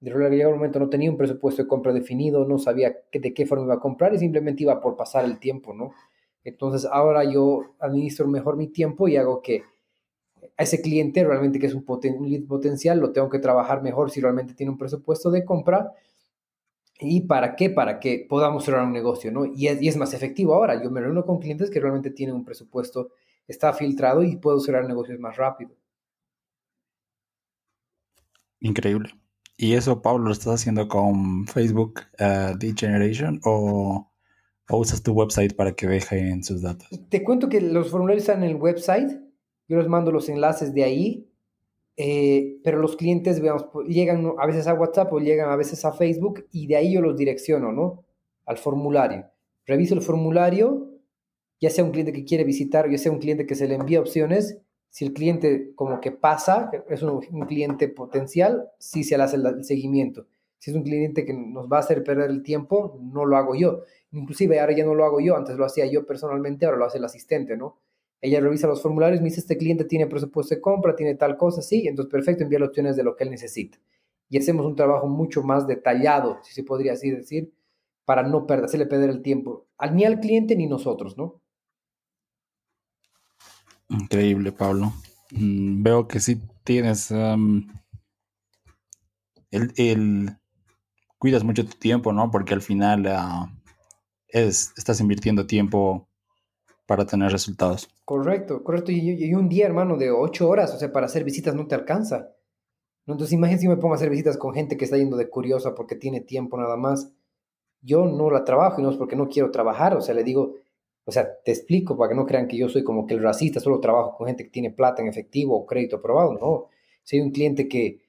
[0.00, 3.44] De llegó un momento no tenía un presupuesto de compra definido, no sabía de qué
[3.44, 5.92] forma iba a comprar y simplemente iba por pasar el tiempo, ¿no?
[6.48, 9.64] Entonces ahora yo administro mejor mi tiempo y hago que
[10.56, 11.84] a ese cliente realmente que es un,
[12.28, 15.92] lead potencial lo tengo que trabajar mejor si realmente tiene un presupuesto de compra.
[17.00, 17.70] ¿Y para qué?
[17.70, 19.44] Para que podamos cerrar un negocio, ¿no?
[19.44, 20.82] Y es, y es más efectivo ahora.
[20.82, 23.10] Yo me reúno con clientes que realmente tienen un presupuesto,
[23.46, 25.70] está filtrado y puedo cerrar negocios más rápido.
[28.60, 29.10] Increíble.
[29.56, 34.07] ¿Y eso, Pablo, lo estás haciendo con Facebook uh, Generation o,
[34.76, 36.88] usas tu website para que dejen sus datos?
[37.08, 39.10] Te cuento que los formularios están en el website.
[39.68, 41.24] Yo les mando los enlaces de ahí.
[41.96, 45.92] Eh, pero los clientes, veamos, llegan a veces a WhatsApp o llegan a veces a
[45.92, 48.04] Facebook y de ahí yo los direcciono, ¿no?
[48.46, 49.26] Al formulario.
[49.66, 50.92] Reviso el formulario,
[51.60, 53.74] ya sea un cliente que quiere visitar o ya sea un cliente que se le
[53.74, 54.58] envía opciones
[54.90, 59.64] si el cliente como que pasa, es un, cliente potencial, sí se le hace el,
[59.64, 60.26] seguimiento.
[60.58, 63.54] Si es un cliente que nos va a hacer perder el tiempo, no lo hago
[63.54, 63.82] yo.
[64.12, 66.98] Inclusive ahora ya no lo hago yo, antes lo hacía yo personalmente, ahora lo hace
[66.98, 67.78] el asistente, ¿no?
[68.20, 71.62] Ella revisa los formularios, me dice, este cliente tiene presupuesto de compra, tiene tal cosa,
[71.62, 73.78] sí, entonces perfecto, envía las opciones de lo que él necesita.
[74.28, 77.52] Y hacemos un trabajo mucho más detallado, si se podría así decir,
[78.04, 81.40] para no perder, hacerle perder el tiempo, ni al cliente ni nosotros, ¿no?
[83.88, 84.92] Increíble, Pablo.
[85.30, 87.10] Mm, veo que sí tienes
[89.50, 90.36] el,
[91.18, 92.30] cuidas mucho tu tiempo, ¿no?
[92.30, 93.52] Porque al final ah,
[94.28, 96.08] es, estás invirtiendo tiempo
[96.86, 97.88] para tener resultados.
[98.04, 98.92] Correcto, correcto.
[98.92, 102.30] Y, un día, hermano, de ocho horas, o sea, para hacer visitas no te alcanza.
[103.06, 105.74] Entonces, imagínate si me pongo a hacer visitas con gente que está yendo de curiosa
[105.74, 107.12] porque tiene tiempo nada más.
[107.80, 110.54] Yo no la trabajo y no es porque no quiero trabajar, o sea, le digo,
[111.04, 113.60] o sea, te explico para que no crean que yo soy como que el racista,
[113.60, 116.34] solo trabajo con gente que tiene plata en efectivo o crédito aprobado.
[116.34, 116.68] No,
[117.10, 118.00] hay un cliente que,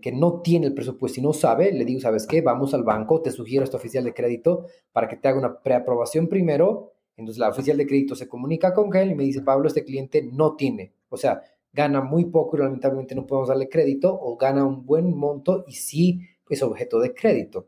[0.00, 2.40] que, no tiene el presupuesto y no sabe, le digo, ¿sabes qué?
[2.40, 5.60] Vamos al banco, te sugiero a este oficial de crédito para que te haga una
[5.60, 6.92] preaprobación primero.
[7.16, 10.22] Entonces la oficial de crédito se comunica con él y me dice, Pablo, este cliente
[10.22, 10.92] no tiene.
[11.08, 15.16] O sea, gana muy poco y lamentablemente no podemos darle crédito o gana un buen
[15.16, 17.66] monto y sí es objeto de crédito.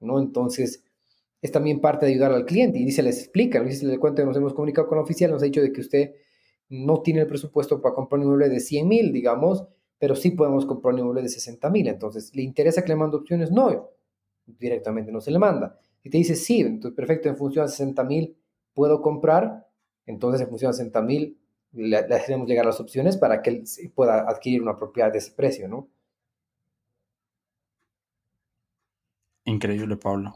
[0.00, 0.18] ¿no?
[0.18, 0.84] Entonces,
[1.42, 4.26] es también parte de ayudar al cliente y se les explica, se le cuenta que
[4.26, 6.14] nos hemos comunicado con el oficial, nos ha dicho de que usted
[6.68, 9.66] no tiene el presupuesto para comprar un inmueble de 100 mil, digamos,
[10.00, 11.86] pero sí podemos comprar un inmueble de 60 mil.
[11.86, 13.52] Entonces, ¿le interesa que le mande opciones?
[13.52, 13.90] No,
[14.46, 15.78] directamente no se le manda.
[16.02, 18.34] Si te dice sí, entonces perfecto, en función a 60 mil
[18.72, 19.68] puedo comprar,
[20.06, 21.38] entonces en función a 60 mil
[21.72, 25.68] le, hacemos llegar las opciones para que él pueda adquirir una propiedad de ese precio,
[25.68, 25.90] ¿no?
[29.44, 30.32] Increíble, Pablo.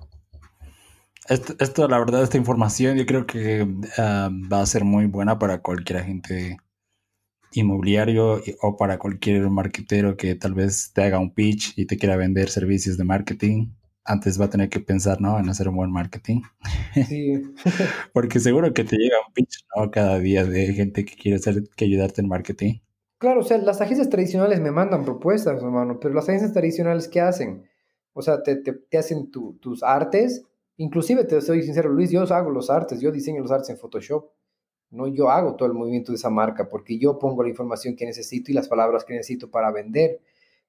[1.26, 5.62] Esto, la verdad, esta información yo creo que ah, va a ser muy buena para
[5.62, 6.58] cualquier agente
[7.54, 12.16] inmobiliario o para cualquier marketero que tal vez te haga un pitch y te quiera
[12.16, 13.68] vender servicios de marketing.
[14.04, 15.38] Antes va a tener que pensar, ¿no?
[15.38, 16.42] En hacer un buen marketing.
[17.08, 17.42] Sí.
[18.12, 19.90] Porque seguro que te llega un pitch, ¿no?
[19.90, 22.80] Cada día de gente que quiere hacer, que ayudarte en marketing.
[23.18, 27.20] Claro, o sea, las agencias tradicionales me mandan propuestas, hermano, pero las agencias tradicionales, ¿qué
[27.20, 27.64] hacen?
[28.12, 30.44] O sea, te, te, hacen tus artes
[30.76, 34.28] Inclusive, te soy sincero, Luis, yo hago los artes, yo diseño los artes en Photoshop.
[34.94, 38.06] No, yo hago todo el movimiento de esa marca porque yo pongo la información que
[38.06, 40.20] necesito y las palabras que necesito para vender.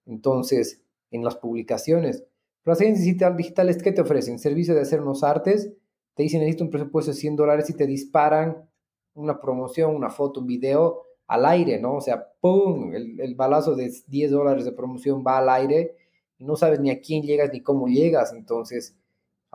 [0.06, 2.26] Entonces, en las publicaciones.
[2.64, 4.40] Las agencias digitales, ¿qué te ofrecen?
[4.40, 5.72] Servicio de hacer unos artes,
[6.16, 8.68] te dicen necesito un presupuesto de 100 dólares y te disparan
[9.14, 11.96] una promoción, una foto, un video al aire, ¿no?
[11.96, 12.94] O sea, ¡pum!
[12.94, 15.96] El, el balazo de 10 dólares de promoción va al aire
[16.38, 18.34] y no sabes ni a quién llegas ni cómo llegas.
[18.34, 18.96] Entonces,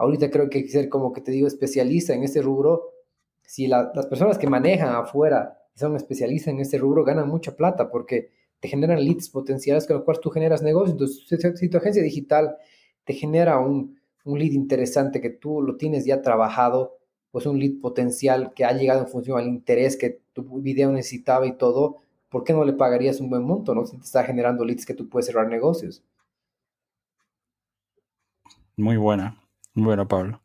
[0.00, 2.90] Ahorita creo que hay que ser, como que te digo, especialista en este rubro.
[3.50, 8.30] Si las personas que manejan afuera son especialistas en este rubro, ganan mucha plata porque
[8.60, 10.92] te generan leads potenciales con los cuales tú generas negocios.
[10.92, 12.58] Entonces, si tu agencia digital
[13.02, 16.98] te genera un, un lead interesante que tú lo tienes ya trabajado,
[17.32, 21.44] pues un lead potencial que ha llegado en función al interés que tu video necesitaba
[21.48, 21.96] y todo,
[22.28, 23.84] ¿por qué no le pagarías un buen monto, no?
[23.84, 26.04] Si te está generando leads que tú puedes cerrar negocios.
[28.76, 29.42] Muy buena.
[29.74, 30.40] Bueno, Pablo.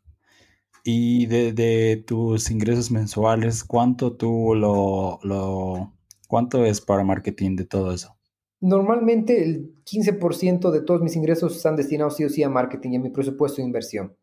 [0.88, 5.92] Y de, tus ingresos mensuales, ¿cuánto tú lo, lo,
[6.28, 8.16] cuánto es para marketing de todo eso?
[8.62, 12.96] Normalmente el 15% de todos mis ingresos están destinados sí o sí a marketing y
[12.98, 14.16] a mi presupuesto de inversión.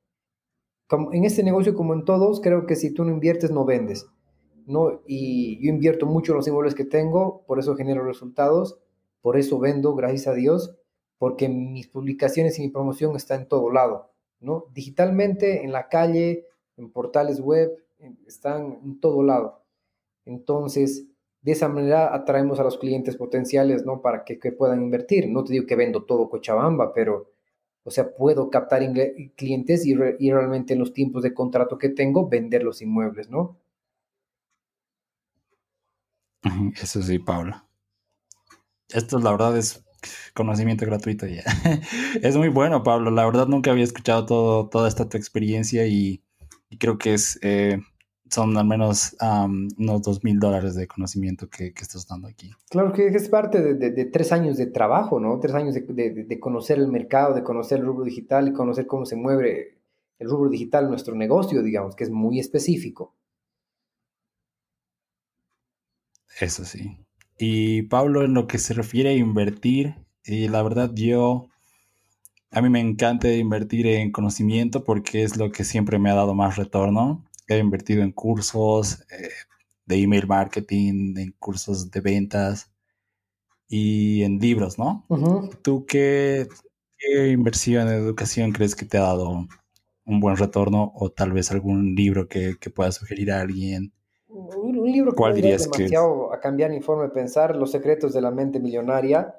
[0.86, 4.06] Como en este negocio, como en todos, creo que si tú no inviertes, no vendes.
[4.64, 5.02] ¿no?
[5.04, 8.78] Y yo invierto mucho los inmuebles que tengo, por eso genero resultados,
[9.20, 10.76] por eso vendo, gracias a Dios,
[11.18, 14.12] porque mis publicaciones y mi promoción están en todo lado.
[14.38, 14.66] ¿no?
[14.72, 16.46] Digitalmente, en la calle,
[16.82, 17.70] en portales web,
[18.26, 19.62] están en todo lado.
[20.24, 21.06] Entonces,
[21.42, 24.00] de esa manera atraemos a los clientes potenciales, ¿no?
[24.00, 25.28] Para que, puedan invertir.
[25.28, 27.30] No te digo que vendo todo Cochabamba, pero
[27.84, 28.82] O sea, puedo captar
[29.36, 33.56] clientes y, realmente en los tiempos de contrato que tengo vender los inmuebles, ¿no?
[36.80, 37.66] Eso sí, Paula.
[38.88, 39.84] Esto la verdad es
[40.34, 41.42] conocimiento gratuito ya.
[42.22, 43.10] es muy bueno, Pablo.
[43.10, 46.22] La verdad nunca había escuchado todo, toda esta tu experiencia y,
[46.78, 47.80] creo que es eh,
[48.32, 52.50] son al menos unos dos mil dólares de conocimiento que, estás dando aquí.
[52.70, 55.38] Claro que es parte de, tres años de trabajo, ¿no?
[55.38, 59.16] Tres años de, conocer el mercado, de conocer el rubro digital y conocer cómo se
[59.16, 59.78] mueve
[60.18, 63.14] el rubro digital, nuestro negocio, digamos, que es muy específico.
[66.40, 66.96] Eso sí.
[67.38, 71.48] Y Pablo, en lo que se refiere a invertir, y la verdad yo,
[72.52, 76.34] a mí me encanta invertir en conocimiento porque es lo que siempre me ha dado
[76.34, 79.28] más retorno he invertido en cursos eh,
[79.86, 82.70] de email marketing, en cursos de ventas
[83.68, 85.06] y en libros, ¿no?
[85.62, 86.46] ¿Tú qué,
[87.30, 89.46] inversión en educación crees que te ha dado
[90.04, 93.92] un buen retorno o tal vez algún libro que, que pueda sugerir a alguien?
[94.28, 98.20] Un, libro que ¿Cuál dirías demasiado a cambiar mi forma de pensar, Los secretos de
[98.20, 99.34] la mente millonaria.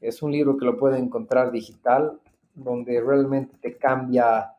[0.00, 2.20] Es un libro que lo puede encontrar digital,
[2.54, 4.52] donde realmente te cambia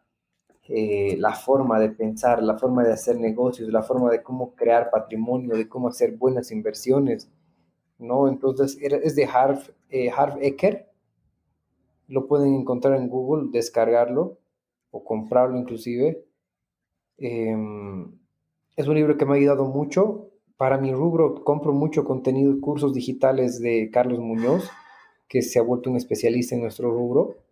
[0.68, 4.90] eh, la forma de pensar, la forma de hacer negocios, la forma de cómo crear
[4.90, 7.30] patrimonio, de cómo hacer buenas inversiones,
[8.00, 8.28] ¿no?
[8.28, 10.12] Entonces, es de Harv, eh,
[12.08, 14.38] lo pueden encontrar en Google, descargarlo
[14.92, 16.26] o comprarlo inclusive.
[17.18, 18.12] Em,
[18.76, 20.30] es un libro que me ha ayudado mucho.
[20.58, 24.70] Para mi rubro compro mucho contenido, cursos digitales de Carlos Muñoz,
[25.28, 27.43] que se ha vuelto un especialista en nuestro rubro.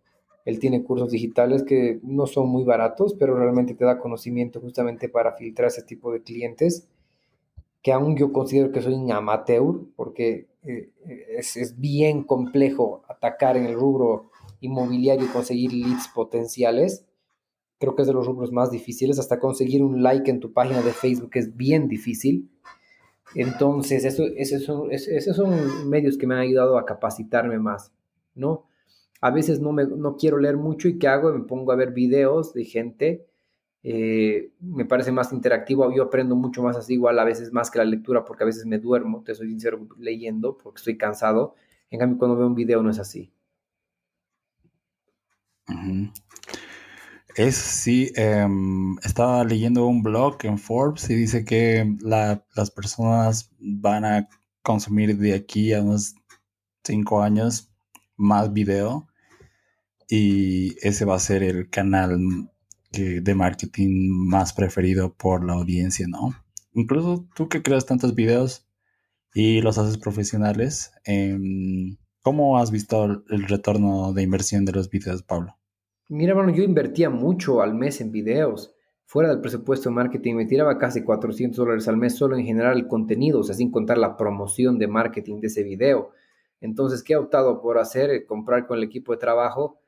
[0.44, 5.08] Él tiene cursos digitales que no son muy baratos, pero realmente te da conocimiento justamente
[5.08, 6.88] para filtrar ese tipo de clientes,
[7.82, 10.90] que aún yo considero que soy un amateur, porque eh,
[11.36, 14.30] es, bien complejo atacar en el rubro
[14.60, 17.04] inmobiliario y conseguir leads potenciales.
[17.78, 19.18] Creo que es de los rubros más difíciles.
[19.18, 22.48] Hasta conseguir un like en tu página de Facebook es bien difícil.
[23.34, 27.92] Entonces, eso, esos, esos son medios que me han ayudado a capacitarme más,
[28.34, 28.66] ¿no?
[29.22, 31.32] A veces no, me, no quiero leer mucho y ¿qué hago?
[31.32, 33.24] Me pongo a ver videos de gente.
[33.84, 37.78] Eh, me parece más interactivo, yo aprendo mucho más así, igual a veces más que
[37.78, 41.54] la lectura, porque a veces me duermo, te soy sincero, leyendo, porque estoy cansado.
[41.90, 43.32] En cambio, cuando veo un video no es así.
[47.36, 54.04] Es sí, em, estaba leyendo un blog en Forbes y dice que las personas van
[54.04, 54.28] a
[54.62, 56.16] consumir de aquí a unos
[56.84, 57.70] cinco años
[58.16, 59.06] más video
[60.08, 62.18] y ese va a ser el canal
[62.92, 66.34] de marketing más preferido por la audiencia, ¿no?
[66.74, 68.66] Incluso tú que creas tantos videos
[69.34, 75.22] y los haces profesionales, em, ¿cómo has visto el retorno de inversión de los videos,
[75.22, 75.56] Pablo?
[76.08, 78.74] Mira, bueno, yo invertía mucho al mes en videos.
[79.06, 82.74] Fuera del presupuesto de marketing me tiraba casi 400 dólares al mes solo en generar
[82.74, 86.10] el contenido, o sea, sin contar la promoción de marketing de ese video.
[86.60, 88.26] Entonces, ¿qué he optado por hacer?
[88.26, 89.81] Comprar con el equipo de trabajo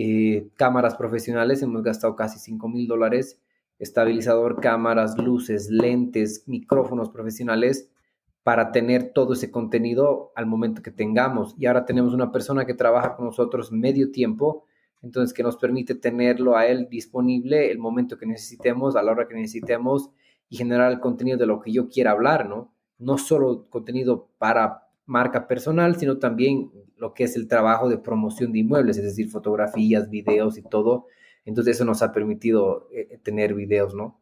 [0.00, 3.42] eh, cámaras profesionales, hemos gastado casi 5 mil dólares,
[3.80, 7.90] estabilizador, cámaras, luces, lentes, micrófonos profesionales
[8.44, 11.56] para tener todo ese contenido al momento que tengamos.
[11.58, 14.66] Y ahora tenemos una persona que trabaja con nosotros medio tiempo,
[15.02, 19.26] entonces que nos permite tenerlo a él disponible el momento que necesitemos, a la hora
[19.26, 20.10] que necesitemos
[20.48, 22.72] y generar el contenido de lo que yo quiera hablar, ¿no?
[22.98, 28.52] No solo contenido para marca personal, sino también lo que es el trabajo de promoción
[28.52, 31.06] de inmuebles, es decir, fotografías, videos y todo.
[31.44, 34.20] Entonces eso nos ha permitido eh, eh, tener videos, ¿no?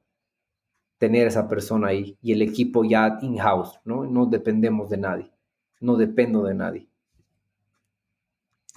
[0.99, 4.05] Tener esa persona ahí y el equipo ya in-house, ¿no?
[4.05, 5.33] No dependemos de nadie,
[5.81, 6.89] no dependo de nadie.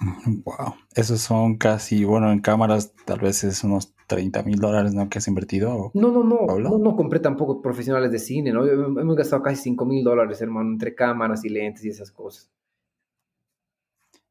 [0.00, 5.08] Wow, esos son casi, bueno, en cámaras tal vez es unos 30 mil dólares, ¿no?
[5.10, 5.90] Que has invertido.
[5.92, 8.66] No, no, no, no, no compré tampoco profesionales de cine, ¿no?
[8.66, 12.50] Hemos gastado casi 5 mil dólares, hermano, entre cámaras y lentes y esas cosas.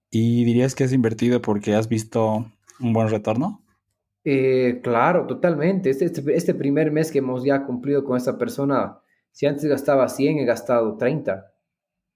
[0.09, 3.63] ¿Y dirías que has invertido porque has visto un buen retorno?
[4.23, 5.91] Eh, claro, totalmente.
[5.91, 8.99] Este, este, este, primer mes que hemos ya cumplido con esta persona,
[9.31, 11.53] si antes gastaba 100, he gastado 30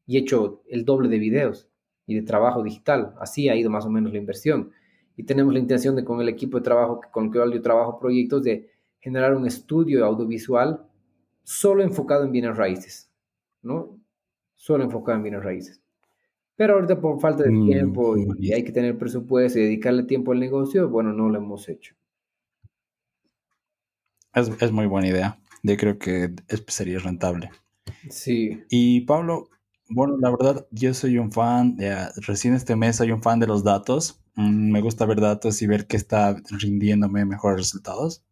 [0.08, 1.70] y he hecho el doble de videos
[2.06, 3.14] y de trabajo digital.
[3.20, 4.72] Así ha ido más o menos la inversión.
[5.16, 8.00] Y tenemos la intención de con el equipo de trabajo con el que yo trabajo
[8.00, 10.86] proyectos de generar un estudio audiovisual
[11.44, 13.12] solo enfocado en bienes raíces,
[13.62, 14.00] ¿no?
[14.56, 15.82] Solo enfocado en bienes raíces.
[16.56, 20.32] Pero ahorita por falta de mm, tiempo y, hay que tener presupuesto y dedicarle tiempo
[20.32, 21.96] al negocio, bueno, no lo hemos hecho.
[24.34, 25.40] Es, muy buena idea.
[25.62, 26.34] Yo creo que
[26.68, 27.52] sería rentable.
[28.10, 28.64] Sí.
[28.70, 29.50] Y Pablo,
[29.90, 31.78] bueno, la verdad, yo soy un fan,
[32.18, 35.68] recién este mes soy un fan de los datos mm, me gusta ver datos y
[35.68, 38.24] ver qué está rindiéndome mejores resultados.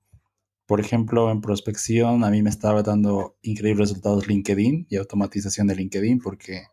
[0.65, 5.75] Por ejemplo, en prospección a mí me estaba dando increíbles resultados LinkedIn y automatización de
[5.75, 6.63] LinkedIn porque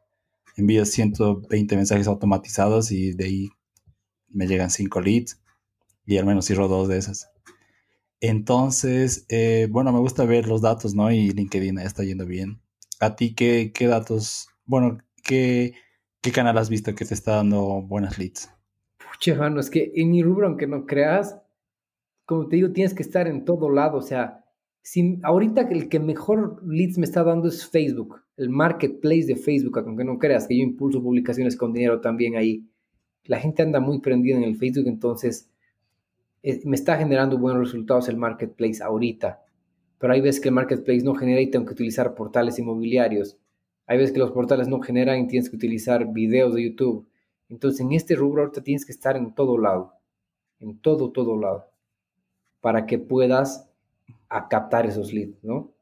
[0.56, 3.48] envío 120 mensajes automatizados y de ahí
[4.28, 5.40] me llegan 5 leads
[6.06, 7.30] y al menos cierro dos de esas.
[8.20, 11.10] Entonces, eh, bueno, me gusta ver los datos, ¿no?
[11.12, 12.60] Y LinkedIn está yendo bien.
[13.00, 15.74] ¿A ti qué, qué datos, bueno, qué,
[16.20, 18.50] qué canal has visto que te está dando buenas leads?
[18.98, 21.40] Pucha, mano, es que en mi rubro, aunque no creas,
[22.26, 23.96] como te digo, tienes que estar en todo lado.
[23.96, 24.44] O sea,
[24.82, 29.78] sin, ahorita el que mejor leads me está dando es Facebook, el marketplace de Facebook,
[29.78, 32.68] aunque no creas que yo impulso publicaciones con dinero también ahí.
[33.24, 35.50] La gente anda muy prendida en el Facebook, entonces
[36.42, 39.42] eh, me está generando buenos resultados el marketplace ahorita.
[39.98, 43.38] Pero hay veces que el marketplace no genera y tengo que utilizar portales inmobiliarios.
[43.88, 47.08] Hay veces que los portales no generan y tienes que utilizar videos de YouTube.
[47.48, 49.94] Entonces, en este rubro ahorita tienes que estar en todo lado.
[50.60, 51.68] En todo, todo lado
[52.60, 53.68] para que puedas
[54.50, 55.72] captar esos leads, ¿no?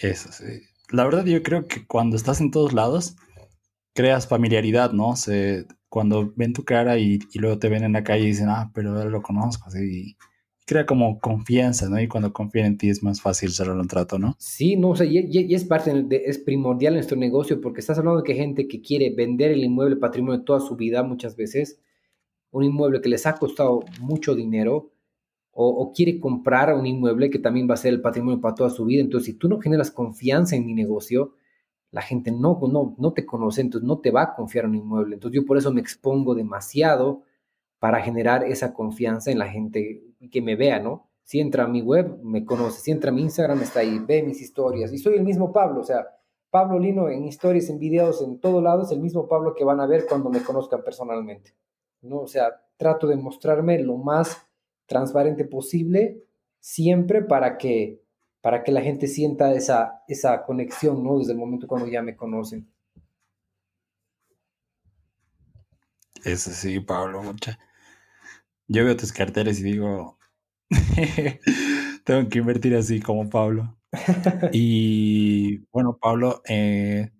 [0.00, 0.62] Eso sí.
[0.90, 3.16] La verdad yo creo que cuando estás en todos lados,
[3.94, 5.16] creas familiaridad, ¿no?
[5.16, 8.70] Se, cuando ven tu cara y, luego te ven en la calle y dicen, ah,
[8.74, 10.16] pero lo conozco, así.
[10.64, 12.00] Crea como confianza, ¿no?
[12.00, 14.36] Y cuando confían en ti es más fácil cerrar un trato, ¿no?
[14.38, 18.22] Sí, no, o sea, y, es parte, es primordial en nuestro negocio porque estás hablando
[18.22, 21.80] de que gente que quiere vender el inmueble patrimonio toda su vida muchas veces,
[22.52, 24.92] un inmueble que les ha costado mucho dinero
[25.54, 28.84] o, quiere comprar un inmueble que también va a ser el patrimonio para toda su
[28.86, 29.02] vida.
[29.02, 31.34] Entonces, si tú no generas confianza en mi negocio,
[31.90, 34.76] la gente no, no, no te conoce, entonces no te va a confiar en un
[34.78, 35.14] inmueble.
[35.14, 37.22] Entonces, yo por eso me expongo demasiado
[37.78, 41.08] para generar esa confianza en la gente que me vea, ¿no?
[41.24, 42.80] Si entra a mi web, me conoce.
[42.80, 44.92] Si entra a mi Instagram, está ahí, ve mis historias.
[44.92, 46.06] Y soy el mismo Pablo, o sea,
[46.50, 49.80] Pablo Lino en historias, en videos, en todo lado, es el mismo Pablo que van
[49.80, 51.54] a ver cuando me conozcan personalmente.
[52.02, 52.20] ¿no?
[52.20, 54.46] O sea, trato de mostrarme lo más
[54.86, 56.22] transparente posible
[56.60, 58.02] siempre para que,
[58.40, 61.18] para que la gente sienta esa, esa conexión, ¿no?
[61.18, 62.68] Desde el momento cuando ya me conocen.
[66.24, 67.22] Eso sí, Pablo.
[68.72, 70.18] Yo veo tus carteles y digo,
[72.04, 73.78] tengo que invertir así como Pablo.
[74.52, 77.10] y bueno, Pablo, eh,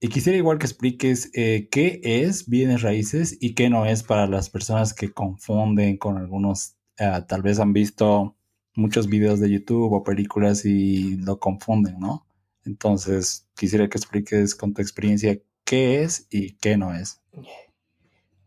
[0.00, 4.26] y quisiera igual que expliques eh, qué es bienes raíces y qué no es para
[4.26, 8.34] las personas que confunden con algunos, eh, tal vez han visto
[8.74, 12.26] muchos videos de YouTube o películas y lo confunden, ¿no?
[12.64, 17.20] Entonces, quisiera que expliques con tu experiencia qué es y qué no es.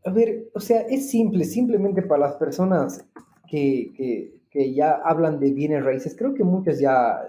[0.10, 3.06] A ver, o sea, es simple, simplemente para las personas
[3.48, 7.20] que, que, ya hablan de bienes raíces, creo que muchas ya,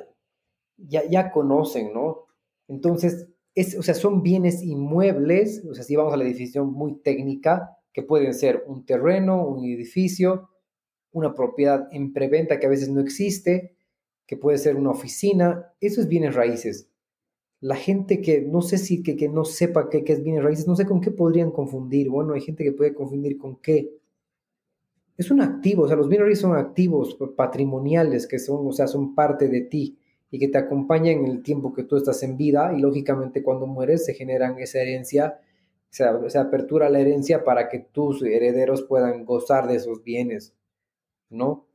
[0.78, 2.24] ya, ya conocen, ¿no?
[2.68, 3.28] Entonces,
[3.78, 8.02] o sea, son bienes inmuebles, o sea, si vamos a la definición muy técnica, que
[8.02, 10.48] pueden ser un terreno, un edificio,
[11.12, 13.76] una propiedad en preventa que a veces no existe,
[14.26, 16.89] que puede ser una oficina, eso es bienes raíces.
[17.60, 20.76] La gente que no sé si que, que no sepa qué, es bienes raíces, no
[20.76, 22.08] sé con qué podrían confundir.
[22.08, 23.92] Bueno, hay gente que puede confundir con qué.
[25.16, 28.86] Es un activo, o sea, los bienes raíces son activos patrimoniales que son, o sea,
[28.86, 29.98] son parte de ti
[30.30, 33.66] y que te acompaña en el tiempo que tú estás en vida y lógicamente cuando
[33.66, 35.38] mueres se generan esa herencia,
[35.90, 40.54] se, se apertura la herencia para que tus herederos puedan gozar de esos bienes,
[41.28, 41.66] ¿no?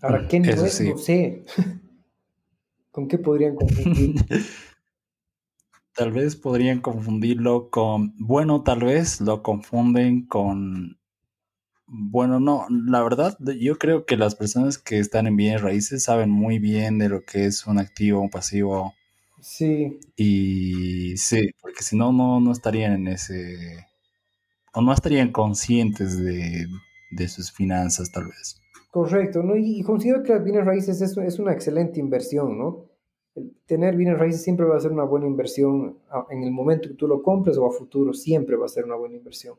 [0.00, 0.80] Ahora, ¿qué no es?
[0.80, 1.44] No sé.
[2.96, 4.14] ¿Con qué podrían confundir?
[5.94, 10.98] tal vez podrían confundirlo con, bueno, tal vez lo confunden con
[11.86, 16.30] bueno, no, la verdad, yo creo que las personas que están en bienes raíces saben
[16.30, 18.94] muy bien de lo que es un activo, un pasivo.
[19.42, 20.00] Sí.
[20.16, 23.86] Y sí, porque si no, no, estarían en ese,
[24.72, 26.66] o no estarían conscientes de,
[27.28, 28.58] sus finanzas, tal vez.
[28.96, 29.56] Correcto, ¿no?
[29.58, 32.86] Y, considero que las bienes raíces es, es, una excelente inversión, ¿no?
[33.66, 35.98] tener bienes raíces siempre va a ser una buena inversión
[36.30, 38.94] en el momento que tú lo compres o a futuro, siempre va a ser una
[38.94, 39.56] buena inversión.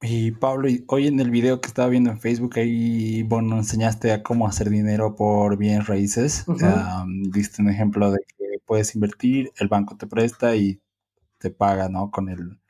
[0.00, 4.22] Y Pablo, hoy en el video que estaba viendo en Facebook, ahí, bueno, enseñaste a
[4.22, 6.46] cómo hacer dinero por bienes raíces.
[7.32, 10.80] diste un ejemplo de que puedes invertir, el banco te presta y
[11.38, 12.12] te paga, ¿no?
[12.12, 12.60] Con el,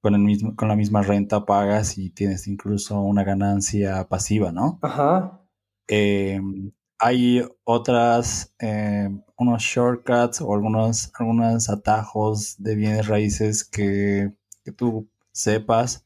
[0.00, 4.78] con el mismo, con la misma renta pagas y tienes incluso una ganancia pasiva, ¿no?
[4.82, 5.40] Ajá.
[5.86, 14.32] Em, hay otras, em, unos shortcuts o algunos, algunos atajos de bienes raíces que,
[14.64, 16.04] que tú sepas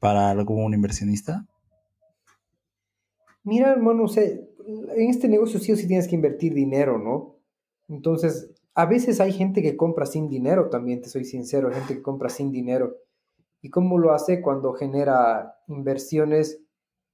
[0.00, 1.46] para algún inversionista?
[3.44, 7.36] Mira, hermano, o sea, en este negocio sí o sí tienes que invertir dinero, ¿no?
[7.88, 11.94] Entonces, a veces hay gente que compra sin dinero también, te soy sincero, hay gente
[11.94, 12.96] que compra sin dinero.
[13.62, 16.62] ¿Y cómo lo hace cuando genera inversiones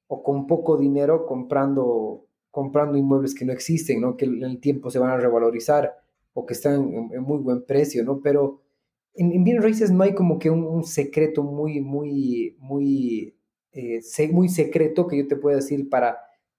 [0.07, 4.17] o con poco dinero comprando, comprando inmuebles que no existen, ¿no?
[4.17, 5.97] que en el tiempo se van a revalorizar
[6.35, 8.21] o que están en, muy buen precio, ¿no?
[8.21, 8.61] Pero
[9.15, 13.35] en, en, bienes raíces no hay como que un, secreto muy, muy, muy,
[13.73, 14.01] eh,
[14.33, 16.19] muy secreto que yo te pueda decir para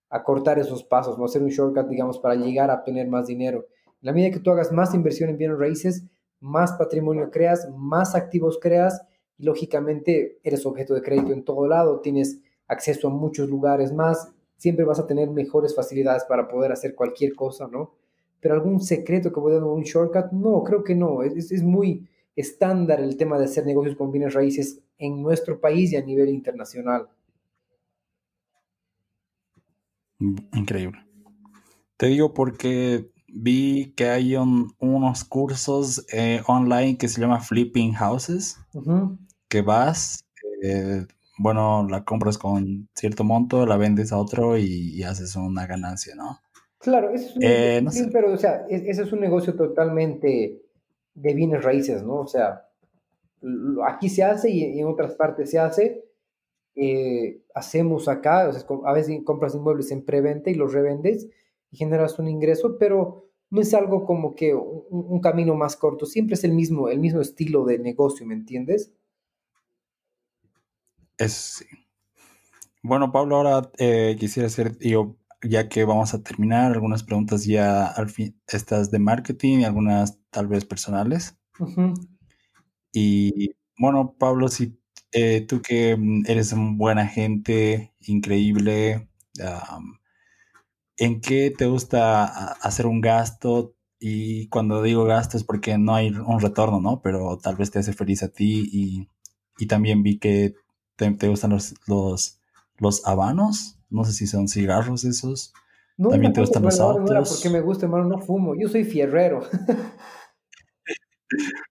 [0.10, 3.68] acortar esos pasos, no hacer un shortcut, digamos, para llegar a tener más dinero.
[3.86, 6.04] En la medida que tú hagas más inversión en bienes raíces,
[6.40, 9.02] más patrimonio creas, más activos creas
[9.38, 14.86] lógicamente eres objeto de crédito en todo lado, tienes acceso a muchos lugares más, siempre
[14.86, 17.94] vas a tener mejores facilidades para poder hacer cualquier cosa, ¿no?
[18.40, 22.08] Pero algún secreto que pueda dar un shortcut, no, creo que no, es, es muy
[22.36, 26.30] estándar el tema de hacer negocios con bienes raíces en nuestro país y a nivel
[26.30, 27.10] internacional.
[30.20, 31.00] Increíble.
[31.98, 38.58] Te digo porque vi que hay unos cursos eh, online que se llama Flipping Houses,
[39.48, 40.26] que vas,
[40.62, 41.06] eh,
[41.38, 46.40] bueno, la compras con cierto monto, la vendes a otro y, haces una ganancia, ¿no?
[46.80, 50.62] Claro, eso es un, eh, pero o sea, ese es un negocio totalmente
[51.14, 52.18] de bienes raíces, ¿no?
[52.18, 52.68] O sea,
[53.88, 56.04] aquí se hace y en otras partes se hace.
[57.56, 58.52] hacemos acá,
[58.86, 61.28] a veces compras inmuebles en preventa y los revendes
[61.72, 66.36] y generas un ingreso, pero no es algo como que un, camino más corto, siempre
[66.36, 68.92] es el mismo, el mismo estilo de negocio, ¿me entiendes?
[71.18, 71.66] Es sí.
[72.84, 77.86] Bueno, Pablo, ahora eh, quisiera hacer, yo, ya que vamos a terminar, algunas preguntas ya
[77.86, 81.38] al fin, estas de marketing y algunas tal vez personales.
[82.94, 84.80] Y bueno, Pablo, si
[85.12, 89.10] eh, tú que mm, eres un buen agente, increíble,
[90.98, 93.76] ¿en qué te gusta hacer un gasto?
[94.00, 97.02] Y cuando digo gasto es porque no hay un retorno, ¿no?
[97.02, 99.10] Pero tal vez te hace feliz a ti y,
[99.68, 100.54] también vi que
[100.98, 102.40] te, gustan los, los,
[102.78, 103.80] los, habanos.
[103.90, 105.54] No sé si son cigarros esos.
[105.98, 107.10] No, también te gustan los autos.
[107.10, 108.56] No porque me gusta, hermano, no fumo.
[108.56, 109.42] Yo soy fierrero.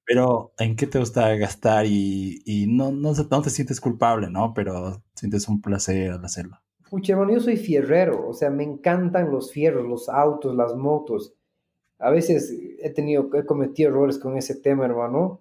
[0.04, 1.86] Pero, ¿en qué te gusta gastar?
[1.86, 4.52] Y, y no, no, no te sientes culpable, ¿no?
[4.54, 6.58] Pero sientes un placer al hacerlo.
[6.90, 11.34] Pucha, hermano, yo soy fierrero, o sea, me encantan los fierros, los autos, las motos.
[11.98, 15.40] A veces he tenido, he cometido errores con ese tema, hermano.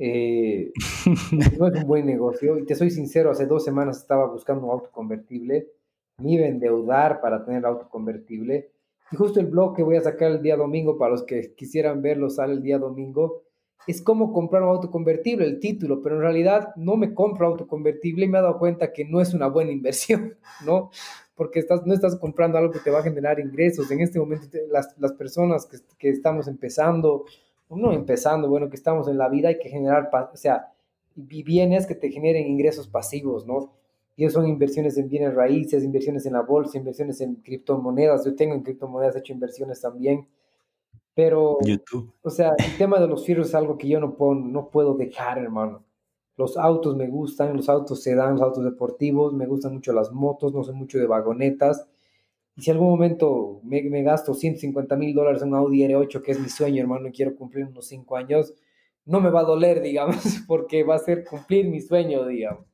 [0.00, 0.72] Eh,
[1.58, 2.58] no es un buen negocio.
[2.58, 5.68] Y te soy sincero, hace dos semanas estaba buscando un auto convertible.
[6.18, 8.70] Me iba a endeudar para tener auto convertible.
[9.12, 12.02] Y justo el blog que voy a sacar el día domingo, para los que quisieran
[12.02, 13.42] verlo, sale el día domingo
[13.86, 17.66] es como comprar un auto convertible, el título, pero en realidad no me compro auto
[17.66, 20.36] convertible y me he dado cuenta que no es una buena inversión,
[20.66, 20.90] ¿no?
[21.34, 23.90] Porque estás, no estás comprando algo que te va a generar ingresos.
[23.90, 27.24] En este momento las, las personas que, que, estamos empezando,
[27.76, 30.72] no empezando, bueno, que estamos en la vida hay que generar, o sea,
[31.14, 33.72] bienes que te generen ingresos pasivos, ¿no?
[34.16, 38.24] Y eso son inversiones en bienes raíces, inversiones en la bolsa, inversiones en criptomonedas.
[38.24, 40.26] Yo tengo en criptomonedas, he hecho inversiones también
[41.14, 42.12] pero, YouTube.
[42.22, 44.94] o sea, el tema de los fierros es algo que yo no puedo, no puedo
[44.94, 45.84] dejar, hermano.
[46.36, 50.54] Los autos me gustan, los autos sedán, los autos deportivos, me gustan mucho las motos,
[50.54, 51.86] no sé mucho de vagonetas.
[52.60, 56.32] Y si algún momento me, me gasto 150 mil dólares en un Audi R8, que
[56.32, 58.52] es mi sueño, hermano, y quiero cumplir unos 5 años,
[59.06, 62.66] no me va a doler, digamos, porque va a ser cumplir mi sueño, digamos.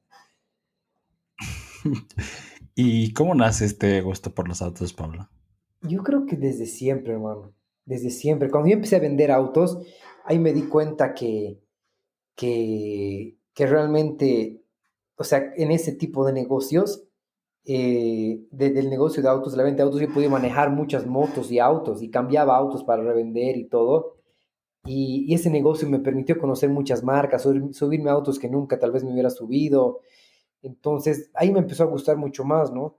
[2.74, 5.28] ¿Y cómo nace este gusto por los autos, Pablo?
[5.82, 7.54] Yo creo que desde siempre, hermano
[7.86, 8.50] desde siempre.
[8.50, 9.78] Cuando yo empecé a vender autos,
[10.24, 11.62] ahí me di cuenta que,
[12.34, 14.64] que, que realmente,
[15.14, 17.05] o sea, en ese tipo de negocios,
[17.68, 21.58] eh, del negocio de autos, la venta de autos, yo podía manejar muchas motos y
[21.58, 24.16] autos y cambiaba autos para revender y todo.
[24.84, 29.04] Y, ese negocio me permitió conocer muchas marcas, subirme a autos que nunca tal vez
[29.04, 30.00] me hubiera subido.
[30.62, 32.98] Entonces, ahí me empezó a gustar mucho más, ¿no?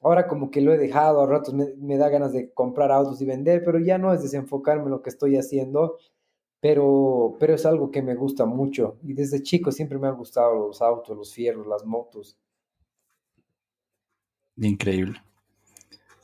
[0.00, 3.26] Ahora como que lo he dejado, a ratos me, da ganas de comprar autos y
[3.26, 5.96] vender, pero ya no es desenfocarme en lo que estoy haciendo,
[6.60, 8.98] pero, pero es algo que me gusta mucho.
[9.02, 12.38] Y desde chico siempre me han gustado los autos, los fierros, las motos.
[14.56, 15.20] Increíble.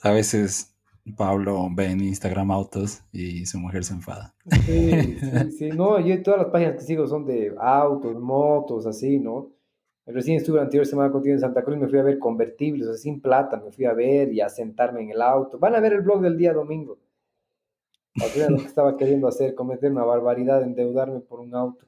[0.02, 0.74] A veces
[1.16, 4.34] Pablo ve en Instagram autos y su mujer se enfada.
[4.66, 5.68] Sí, sí, sí.
[5.70, 9.50] No, yo todas las páginas que sigo son de autos, motos, así, ¿no?
[10.06, 12.92] Recién estuve la anterior semana contigo en Santa Cruz, me fui a ver convertibles, o
[12.92, 15.58] sea, sin plata, me fui a ver y a sentarme en el auto.
[15.58, 16.98] Van a ver el blog del día domingo.
[18.14, 21.84] lo que estaba queriendo hacer, cometer una barbaridad, endeudarme por un auto.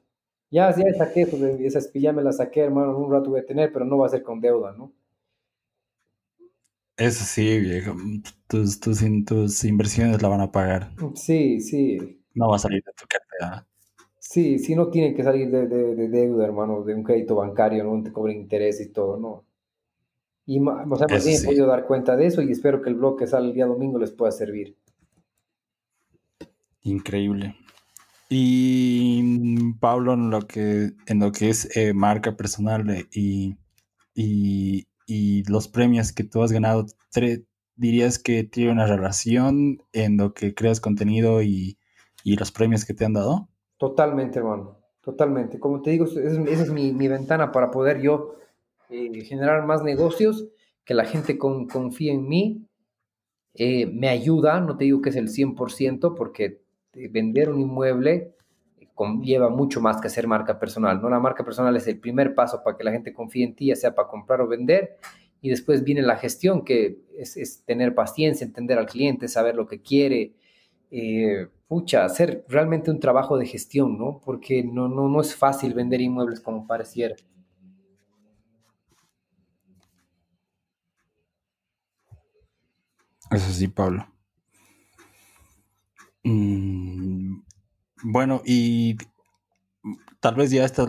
[0.51, 3.71] Ya, ya saqué, pues, esas ya me las saqué, hermano, un rato voy a tener,
[3.73, 4.91] pero no va a ser con deuda, ¿no?
[7.01, 7.95] Eso sí, viejo.
[8.47, 10.91] Tus, tus, tus inversiones la van a pagar.
[11.15, 12.21] Sí, sí.
[12.35, 13.67] no va a salir de tu cartera.
[14.19, 18.03] Sí, sí, no tiene que salir de, de, deuda, hermano, de un crédito bancario, no
[18.03, 19.43] te cobren interés y todo, no.
[20.45, 22.95] Y o sea, más bien he podido dar cuenta de eso y espero que el
[22.95, 24.77] blog que sale el día domingo les pueda servir.
[26.83, 27.55] Increíble.
[28.29, 33.57] Y Pablo, en lo que, en lo que es eh, marca personal eh, y,
[34.13, 36.85] y, y, los premios que tú has ganado,
[37.75, 41.77] ¿dirías que tiene una relación en lo que creas contenido y,
[42.23, 43.49] y los premios que te han dado?
[43.77, 44.77] Totalmente, hermano.
[45.01, 45.59] Totalmente.
[45.59, 48.35] Como te digo, esa es mi, mi, ventana para poder yo
[48.89, 50.47] eh, generar más negocios,
[50.85, 52.67] que la gente con, confíe en mí.
[53.55, 56.61] Eh, me ayuda, no te digo que es el 100%, porque
[56.93, 58.35] vender un inmueble
[59.21, 61.01] lleva mucho más que hacer marca personal.
[61.01, 61.09] ¿no?
[61.09, 63.75] La marca personal es el primer paso para que la gente confíe en ti, ya
[63.75, 64.97] sea para comprar o vender.
[65.41, 69.65] Y después viene la gestión, que es, es tener paciencia, entender al cliente, saber lo
[69.67, 70.35] que quiere,
[70.91, 74.21] eh, pucha, hacer realmente un trabajo de gestión, ¿no?
[74.23, 77.15] Porque no, no, no es fácil vender inmuebles como pareciera.
[83.31, 84.05] Eso sí, Pablo.
[86.23, 87.10] Mm,
[88.03, 88.97] bueno, y
[90.19, 90.87] tal vez ya estas,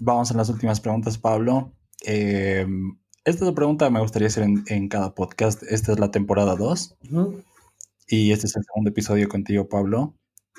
[0.00, 1.72] vamos a las últimas preguntas, Pablo.
[2.06, 2.66] Eh,
[3.24, 5.62] esta pregunta me gustaría hacer en, cada podcast.
[5.64, 6.96] Esta es la temporada 2.
[8.06, 10.14] Y este es el segundo episodio contigo, Pablo.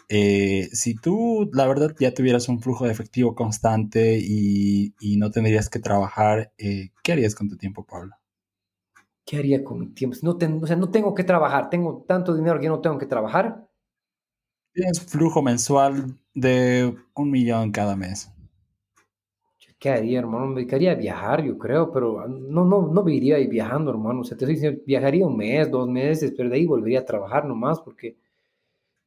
[0.08, 5.70] Eh, si tú, la verdad, ya tuvieras un flujo de efectivo constante y, no tendrías
[5.70, 8.16] que trabajar, eh, ¿qué harías con tu tiempo, Pablo?
[9.26, 10.18] ¿Qué haría con mi tiempo?
[10.24, 13.69] No o sea, no tengo que trabajar, tengo tanto dinero que no tengo que trabajar.
[14.74, 18.32] Tienes flujo mensual de un millón cada mes.
[19.80, 20.48] ¿Qué haría, hermano?
[20.48, 24.22] Me dedicaría a viajar, yo creo, pero no, no, no viviría ahí viajando, hermano.
[24.22, 27.06] O sea, te estoy diciendo, viajaría un mes, dos meses, pero de ahí volvería a
[27.06, 28.18] trabajar nomás, porque,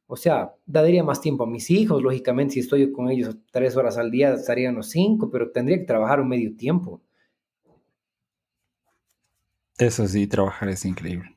[0.07, 3.97] o sea, daría más tiempo a mis hijos, lógicamente, si estoy con ellos tres horas
[3.97, 7.01] al día, estarían los cinco, pero tendría que trabajar un medio tiempo.
[9.77, 11.35] Eso sí, trabajar es increíble.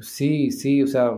[0.00, 1.10] Sí, sí, o sea,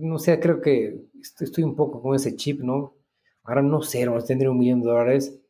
[0.00, 2.94] no sé, creo que estoy un poco con ese chip, ¿no?
[3.42, 5.40] Ahora no sé, tendría un millón de dólares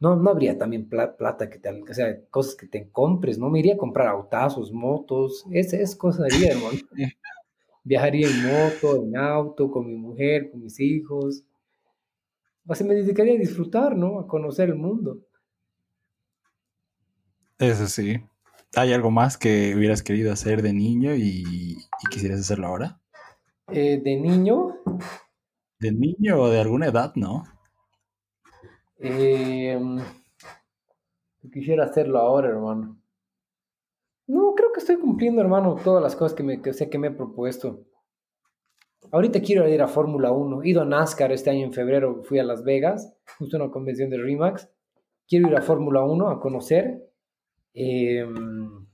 [0.00, 3.50] no, no habría también plata que te, o sea, cosas que te compres, ¿no?
[3.50, 6.78] Me iría a comprar autazos, motos, esa es cosa haría, hermano.
[7.84, 11.42] Viajaría en moto, en auto, con mi mujer, con mis hijos.
[12.66, 14.20] O sea, me dedicaría a disfrutar, ¿no?
[14.20, 15.18] A conocer el mundo.
[17.58, 18.18] Eso sí.
[18.76, 21.78] ¿Hay algo más que hubieras querido hacer de niño y,
[22.10, 23.00] quisieras hacerlo ahora?
[23.70, 24.76] Eh, ¿De niño?
[25.78, 27.44] ¿De niño o de alguna edad, no?
[28.98, 29.78] Eh,
[31.52, 32.98] quisiera hacerlo ahora, hermano.
[34.26, 37.08] No, creo que estoy cumpliendo, hermano, todas las cosas que, me, que sé que me
[37.08, 37.84] he propuesto.
[39.10, 40.62] Ahorita quiero ir a Fórmula 1.
[40.62, 43.72] He ido a NASCAR este año en febrero, fui a Las Vegas, justo a una
[43.72, 44.68] convención de Remax.
[45.26, 47.06] Quiero ir a Fórmula 1 a conocer.
[47.74, 48.87] Em,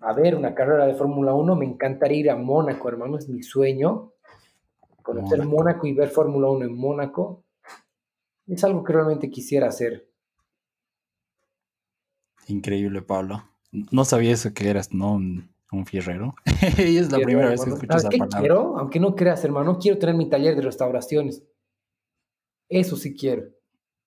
[0.00, 1.56] a ver una carrera de Fórmula 1.
[1.56, 4.12] Me encantaría ir a Mónaco, hermano, es mi sueño.
[5.02, 7.44] Conocer Mónaco y ver Fórmula 1 en Mónaco.
[8.46, 10.08] Es algo que realmente quisiera hacer.
[12.48, 13.44] Increíble, Pablo.
[13.70, 15.14] No sabía eso que eras, ¿no?
[15.14, 16.34] Un, fierrero.
[16.78, 18.40] y es la primera vez que escucho esa palabra.
[18.40, 21.44] Quiero, aunque no creas, hermano, quiero tener mi taller de restauraciones.
[22.68, 23.44] Eso sí quiero.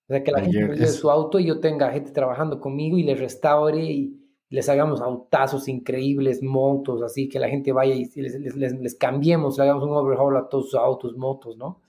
[0.06, 3.04] O sea, que la gente me su auto y yo tenga gente trabajando conmigo y
[3.04, 8.34] les restaure y les hagamos autazos increíbles, motos, así que la gente vaya y les,
[8.54, 11.82] les, cambiemos, le hagamos un overhaul a todos sus autos, motos, ¿no?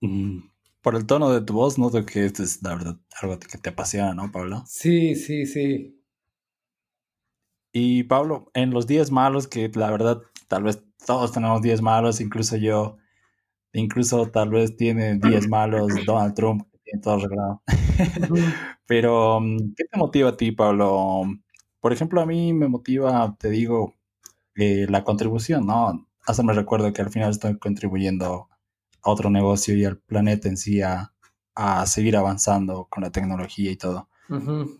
[0.00, 0.40] Mm,
[0.82, 3.70] por el tono de tu voz, noto que esto es la verdad algo que te
[3.70, 4.62] apasiona, ¿no, Pablo?
[4.66, 6.02] Sí, sí, sí.
[7.72, 12.20] Y Pablo, en los días malos, que la verdad, tal vez todos tenemos días malos,
[12.20, 12.96] incluso yo,
[13.72, 17.62] incluso tal vez tiene días malos Donald Trump, que tiene todo arreglado.
[18.86, 19.40] Pero,
[19.76, 21.22] ¿qué te motiva a ti, Pablo?
[21.80, 23.96] Por ejemplo, a mí me motiva, te digo,
[24.54, 26.06] eh, la contribución, ¿no?
[26.26, 28.48] Hasta me recuerdo que al final estoy contribuyendo
[29.02, 31.12] otro negocio y al planeta en sí a,
[31.86, 34.08] seguir avanzando con la tecnología y todo.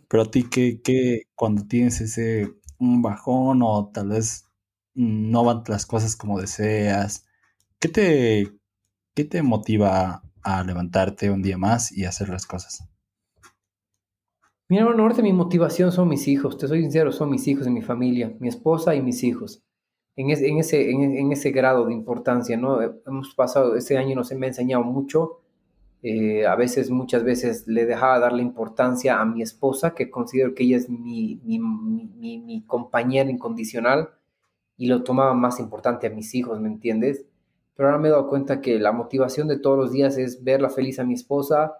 [0.09, 4.45] Pero a ti, ¿qué, cuando tienes ese un bajón o tal vez
[4.95, 7.27] no van las cosas como deseas,
[7.79, 8.53] ¿qué te,
[9.15, 12.87] qué te motiva a levantarte un día más y hacer las cosas?
[14.69, 17.71] Mira, bueno, ahorita mi motivación son mis hijos, te soy sincero, son mis hijos y
[17.71, 19.63] mi familia, mi esposa y mis hijos
[20.17, 22.81] en, ese, grado de importancia, ¿no?
[22.81, 25.41] Hemos pasado, este año nos me ha enseñado mucho,
[26.03, 30.65] eh, a veces, muchas veces le dejaba darle importancia a mi esposa, que considero que
[30.65, 34.11] ella es mi, mi, mi, mi compañera incondicional,
[34.79, 37.27] y lo tomaba más importante a mis hijos, ¿me entiendes?
[37.75, 40.71] pero ahora me he dado cuenta que la motivación de todos los días es verla
[40.71, 41.75] feliz a mi esposa,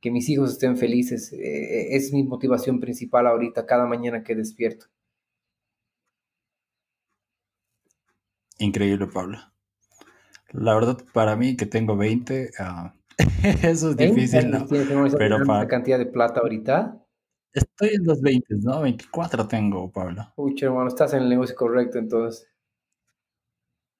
[0.00, 1.32] que mis hijos estén felices.
[1.32, 4.86] Eh, es mi motivación principal ahorita, cada mañana que despierto.
[8.58, 9.38] Increíble, Pablo.
[10.52, 12.94] La verdad, para mí, que tengo 20, ah,
[13.62, 14.66] eso es difícil, ¿no?
[15.16, 15.66] Pero para...
[15.68, 16.96] cantidad de plata ahorita?
[17.52, 18.80] Estoy en los 20, ¿no?
[18.82, 20.32] 24 tengo, Pablo.
[20.36, 22.48] Uy, hermano, estás en el negocio correcto, entonces.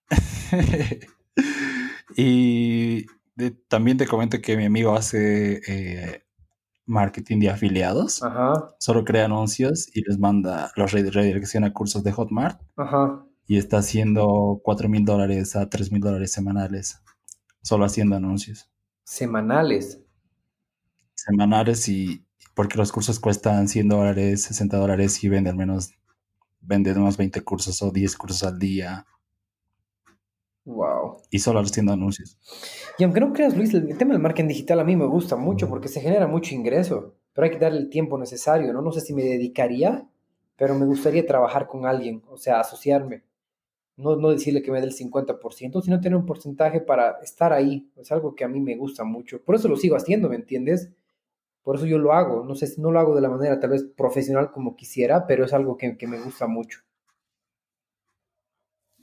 [2.17, 3.07] y
[3.69, 6.25] también te comento que mi amigo hace eh,
[6.87, 8.23] marketing de afiliados.
[8.23, 8.75] Ajá.
[8.79, 12.61] Solo crea anuncios y les manda, los redirecciona cursos de Hotmart.
[12.77, 17.03] Ajá y está haciendo 4 mil dólares a 3 mil dólares semanales,
[17.63, 18.71] solo haciendo anuncios.
[19.03, 20.01] ¿Semanales?
[21.17, 22.25] Semanales y
[22.55, 25.91] porque los cursos cuestan 100 dólares, 60 dólares y vende al menos,
[26.61, 29.05] vende unos 20 cursos o 10 cursos al día.
[30.65, 31.00] Wow.
[31.31, 32.39] Y solo haciendo anuncios.
[32.99, 35.69] Y aunque no creas, Luis, el tema del marketing digital a mí me gusta mucho
[35.69, 38.83] porque se genera mucho ingreso, pero hay que darle el tiempo necesario, ¿no?
[38.83, 40.07] No sé si me dedicaría,
[40.57, 43.23] pero me gustaría trabajar con alguien, o sea, asociarme
[44.01, 47.91] no, no decirle que me dé el 50%, sino tener un porcentaje para estar ahí.
[47.97, 49.43] Es algo que a mí me gusta mucho.
[49.43, 50.91] Por eso lo sigo haciendo, ¿me entiendes?
[51.63, 52.45] Por eso yo lo hago.
[52.45, 55.45] No sé si no lo hago de la manera tal vez profesional como quisiera, pero
[55.45, 56.81] es algo que, me gusta mucho.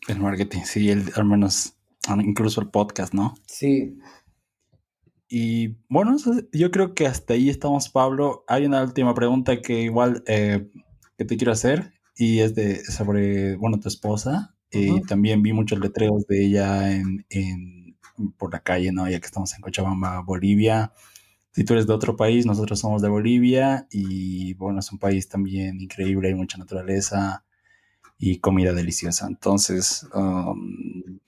[0.07, 1.76] El marketing, sí, el, al menos
[2.19, 3.35] incluso el podcast, ¿no?
[3.47, 3.97] Sí.
[5.29, 6.15] Y bueno,
[6.53, 8.45] yo creo que hasta ahí estamos, Pablo.
[8.47, 10.69] Hay una última pregunta que igual eh,
[11.17, 14.53] que te quiero hacer y es de sobre, bueno, tu esposa.
[14.69, 17.25] Y también vi muchos letreros de ella en,
[18.37, 19.09] por la calle, ¿no?
[19.09, 20.91] Ya que estamos en Cochabamba, Bolivia.
[21.51, 25.29] Si tú eres de otro país, nosotros somos de Bolivia y bueno, es un país
[25.29, 27.46] también increíble, hay mucha naturaleza
[28.17, 29.27] y comida deliciosa.
[29.27, 31.19] Entonces, um,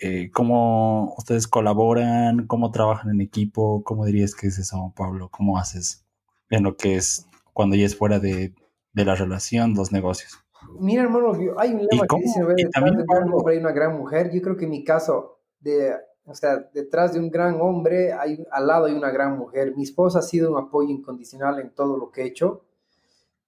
[0.00, 2.46] eh, ¿cómo ustedes colaboran?
[2.46, 3.82] ¿Cómo trabajan en equipo?
[3.82, 5.28] ¿Cómo dirías que es eso, Pablo?
[5.30, 6.04] ¿Cómo haces
[6.50, 8.54] en lo que es cuando ya es fuera de,
[8.92, 10.32] de la relación, los negocios?
[10.78, 13.96] Mira, hermano, hay un lema que dice, detrás de un gran hombre hay una gran
[13.96, 14.30] mujer.
[14.32, 15.94] Yo creo que en mi caso, de,
[16.24, 19.74] o sea, detrás de un gran hombre, hay, al lado hay una gran mujer.
[19.76, 22.65] Mi esposa ha sido un apoyo incondicional en todo lo que he hecho.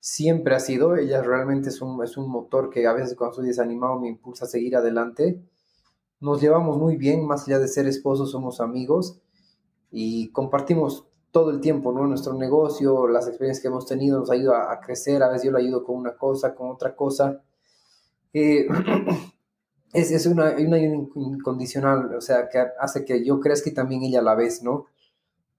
[0.00, 0.96] Siempre ha sido.
[0.96, 4.44] Ella realmente es un, es un motor que a veces cuando estoy desanimado me impulsa
[4.44, 5.42] a seguir adelante.
[6.20, 9.20] Nos llevamos muy bien, más allá de ser esposos, somos amigos
[9.90, 12.06] y compartimos todo el tiempo, ¿no?
[12.06, 15.58] Nuestro negocio, las experiencias que hemos tenido nos ayuda a crecer, a veces yo le
[15.64, 17.42] ayudo con una cosa, con otra cosa.
[18.32, 18.66] Eh,
[19.92, 24.20] es, es una, una incondicional, o sea, que hace que yo crezca y también ella
[24.20, 24.86] a la vez, ¿no?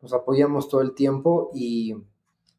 [0.02, 1.96] Nos apoyamos todo el tiempo y,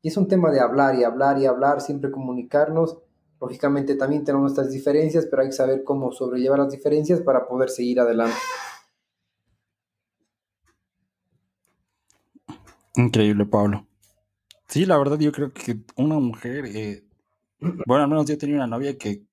[0.02, 2.98] y es un tema de hablar y hablar y hablar, siempre comunicarnos.
[3.40, 7.70] Lógicamente también tenemos nuestras diferencias, pero hay que saber cómo sobrellevar las diferencias para poder
[7.70, 8.36] seguir adelante.
[12.96, 13.86] Increíble, Pablo.
[14.68, 17.04] Sí, la verdad yo creo que una mujer, eh,
[17.86, 19.24] bueno, al menos yo tenía una novia que,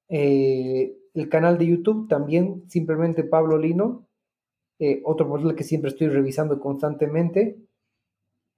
[0.08, 4.06] Eh, el canal de YouTube también, simplemente Pablo Lino,
[4.80, 7.58] eh, otro portal que siempre estoy revisando constantemente.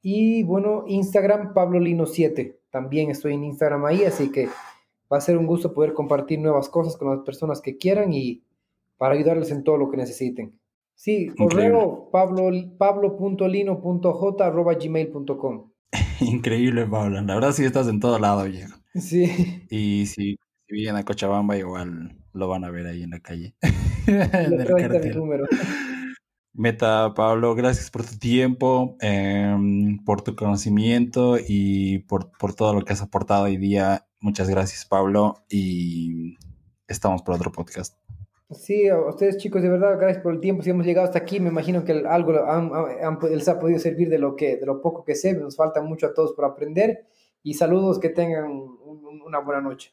[0.03, 4.49] Y bueno, Instagram, Pablo Lino 7, también estoy en Instagram ahí, así que
[5.13, 8.45] va a ser un gusto poder compartir nuevas cosas con las personas que quieran y
[8.97, 10.57] para ayudarles en todo lo que necesiten.
[10.95, 15.73] Sí, correo pablo, pablo.lino.j.gmail.com.
[16.21, 17.21] Increíble, Pablo.
[17.21, 18.75] La verdad sí estás en todo lado, viejo.
[18.95, 19.65] Sí.
[19.69, 20.37] Y sí,
[20.69, 23.55] Si vienen a Cochabamba, igual lo van a ver ahí en la calle.
[24.07, 25.45] en el número.
[26.55, 32.85] Meta, Pablo, gracias por tu tiempo, em, por tu conocimiento y por, por, todo lo
[32.85, 34.07] que has aportado hoy día.
[34.21, 36.37] Muchas gracias, Pablo, y
[36.89, 37.97] estamos por otro podcast.
[38.51, 40.63] Sí, a ustedes chicos, de verdad, gracias por el tiempo.
[40.63, 42.33] Si hemos llegado hasta aquí, me imagino que algo
[43.31, 45.33] les ha podido servir de lo, que, de lo poco que sé.
[45.33, 47.07] Nos falta mucho a todos por aprender.
[47.43, 48.45] Y saludos, que tengan
[49.25, 49.91] una buena noche.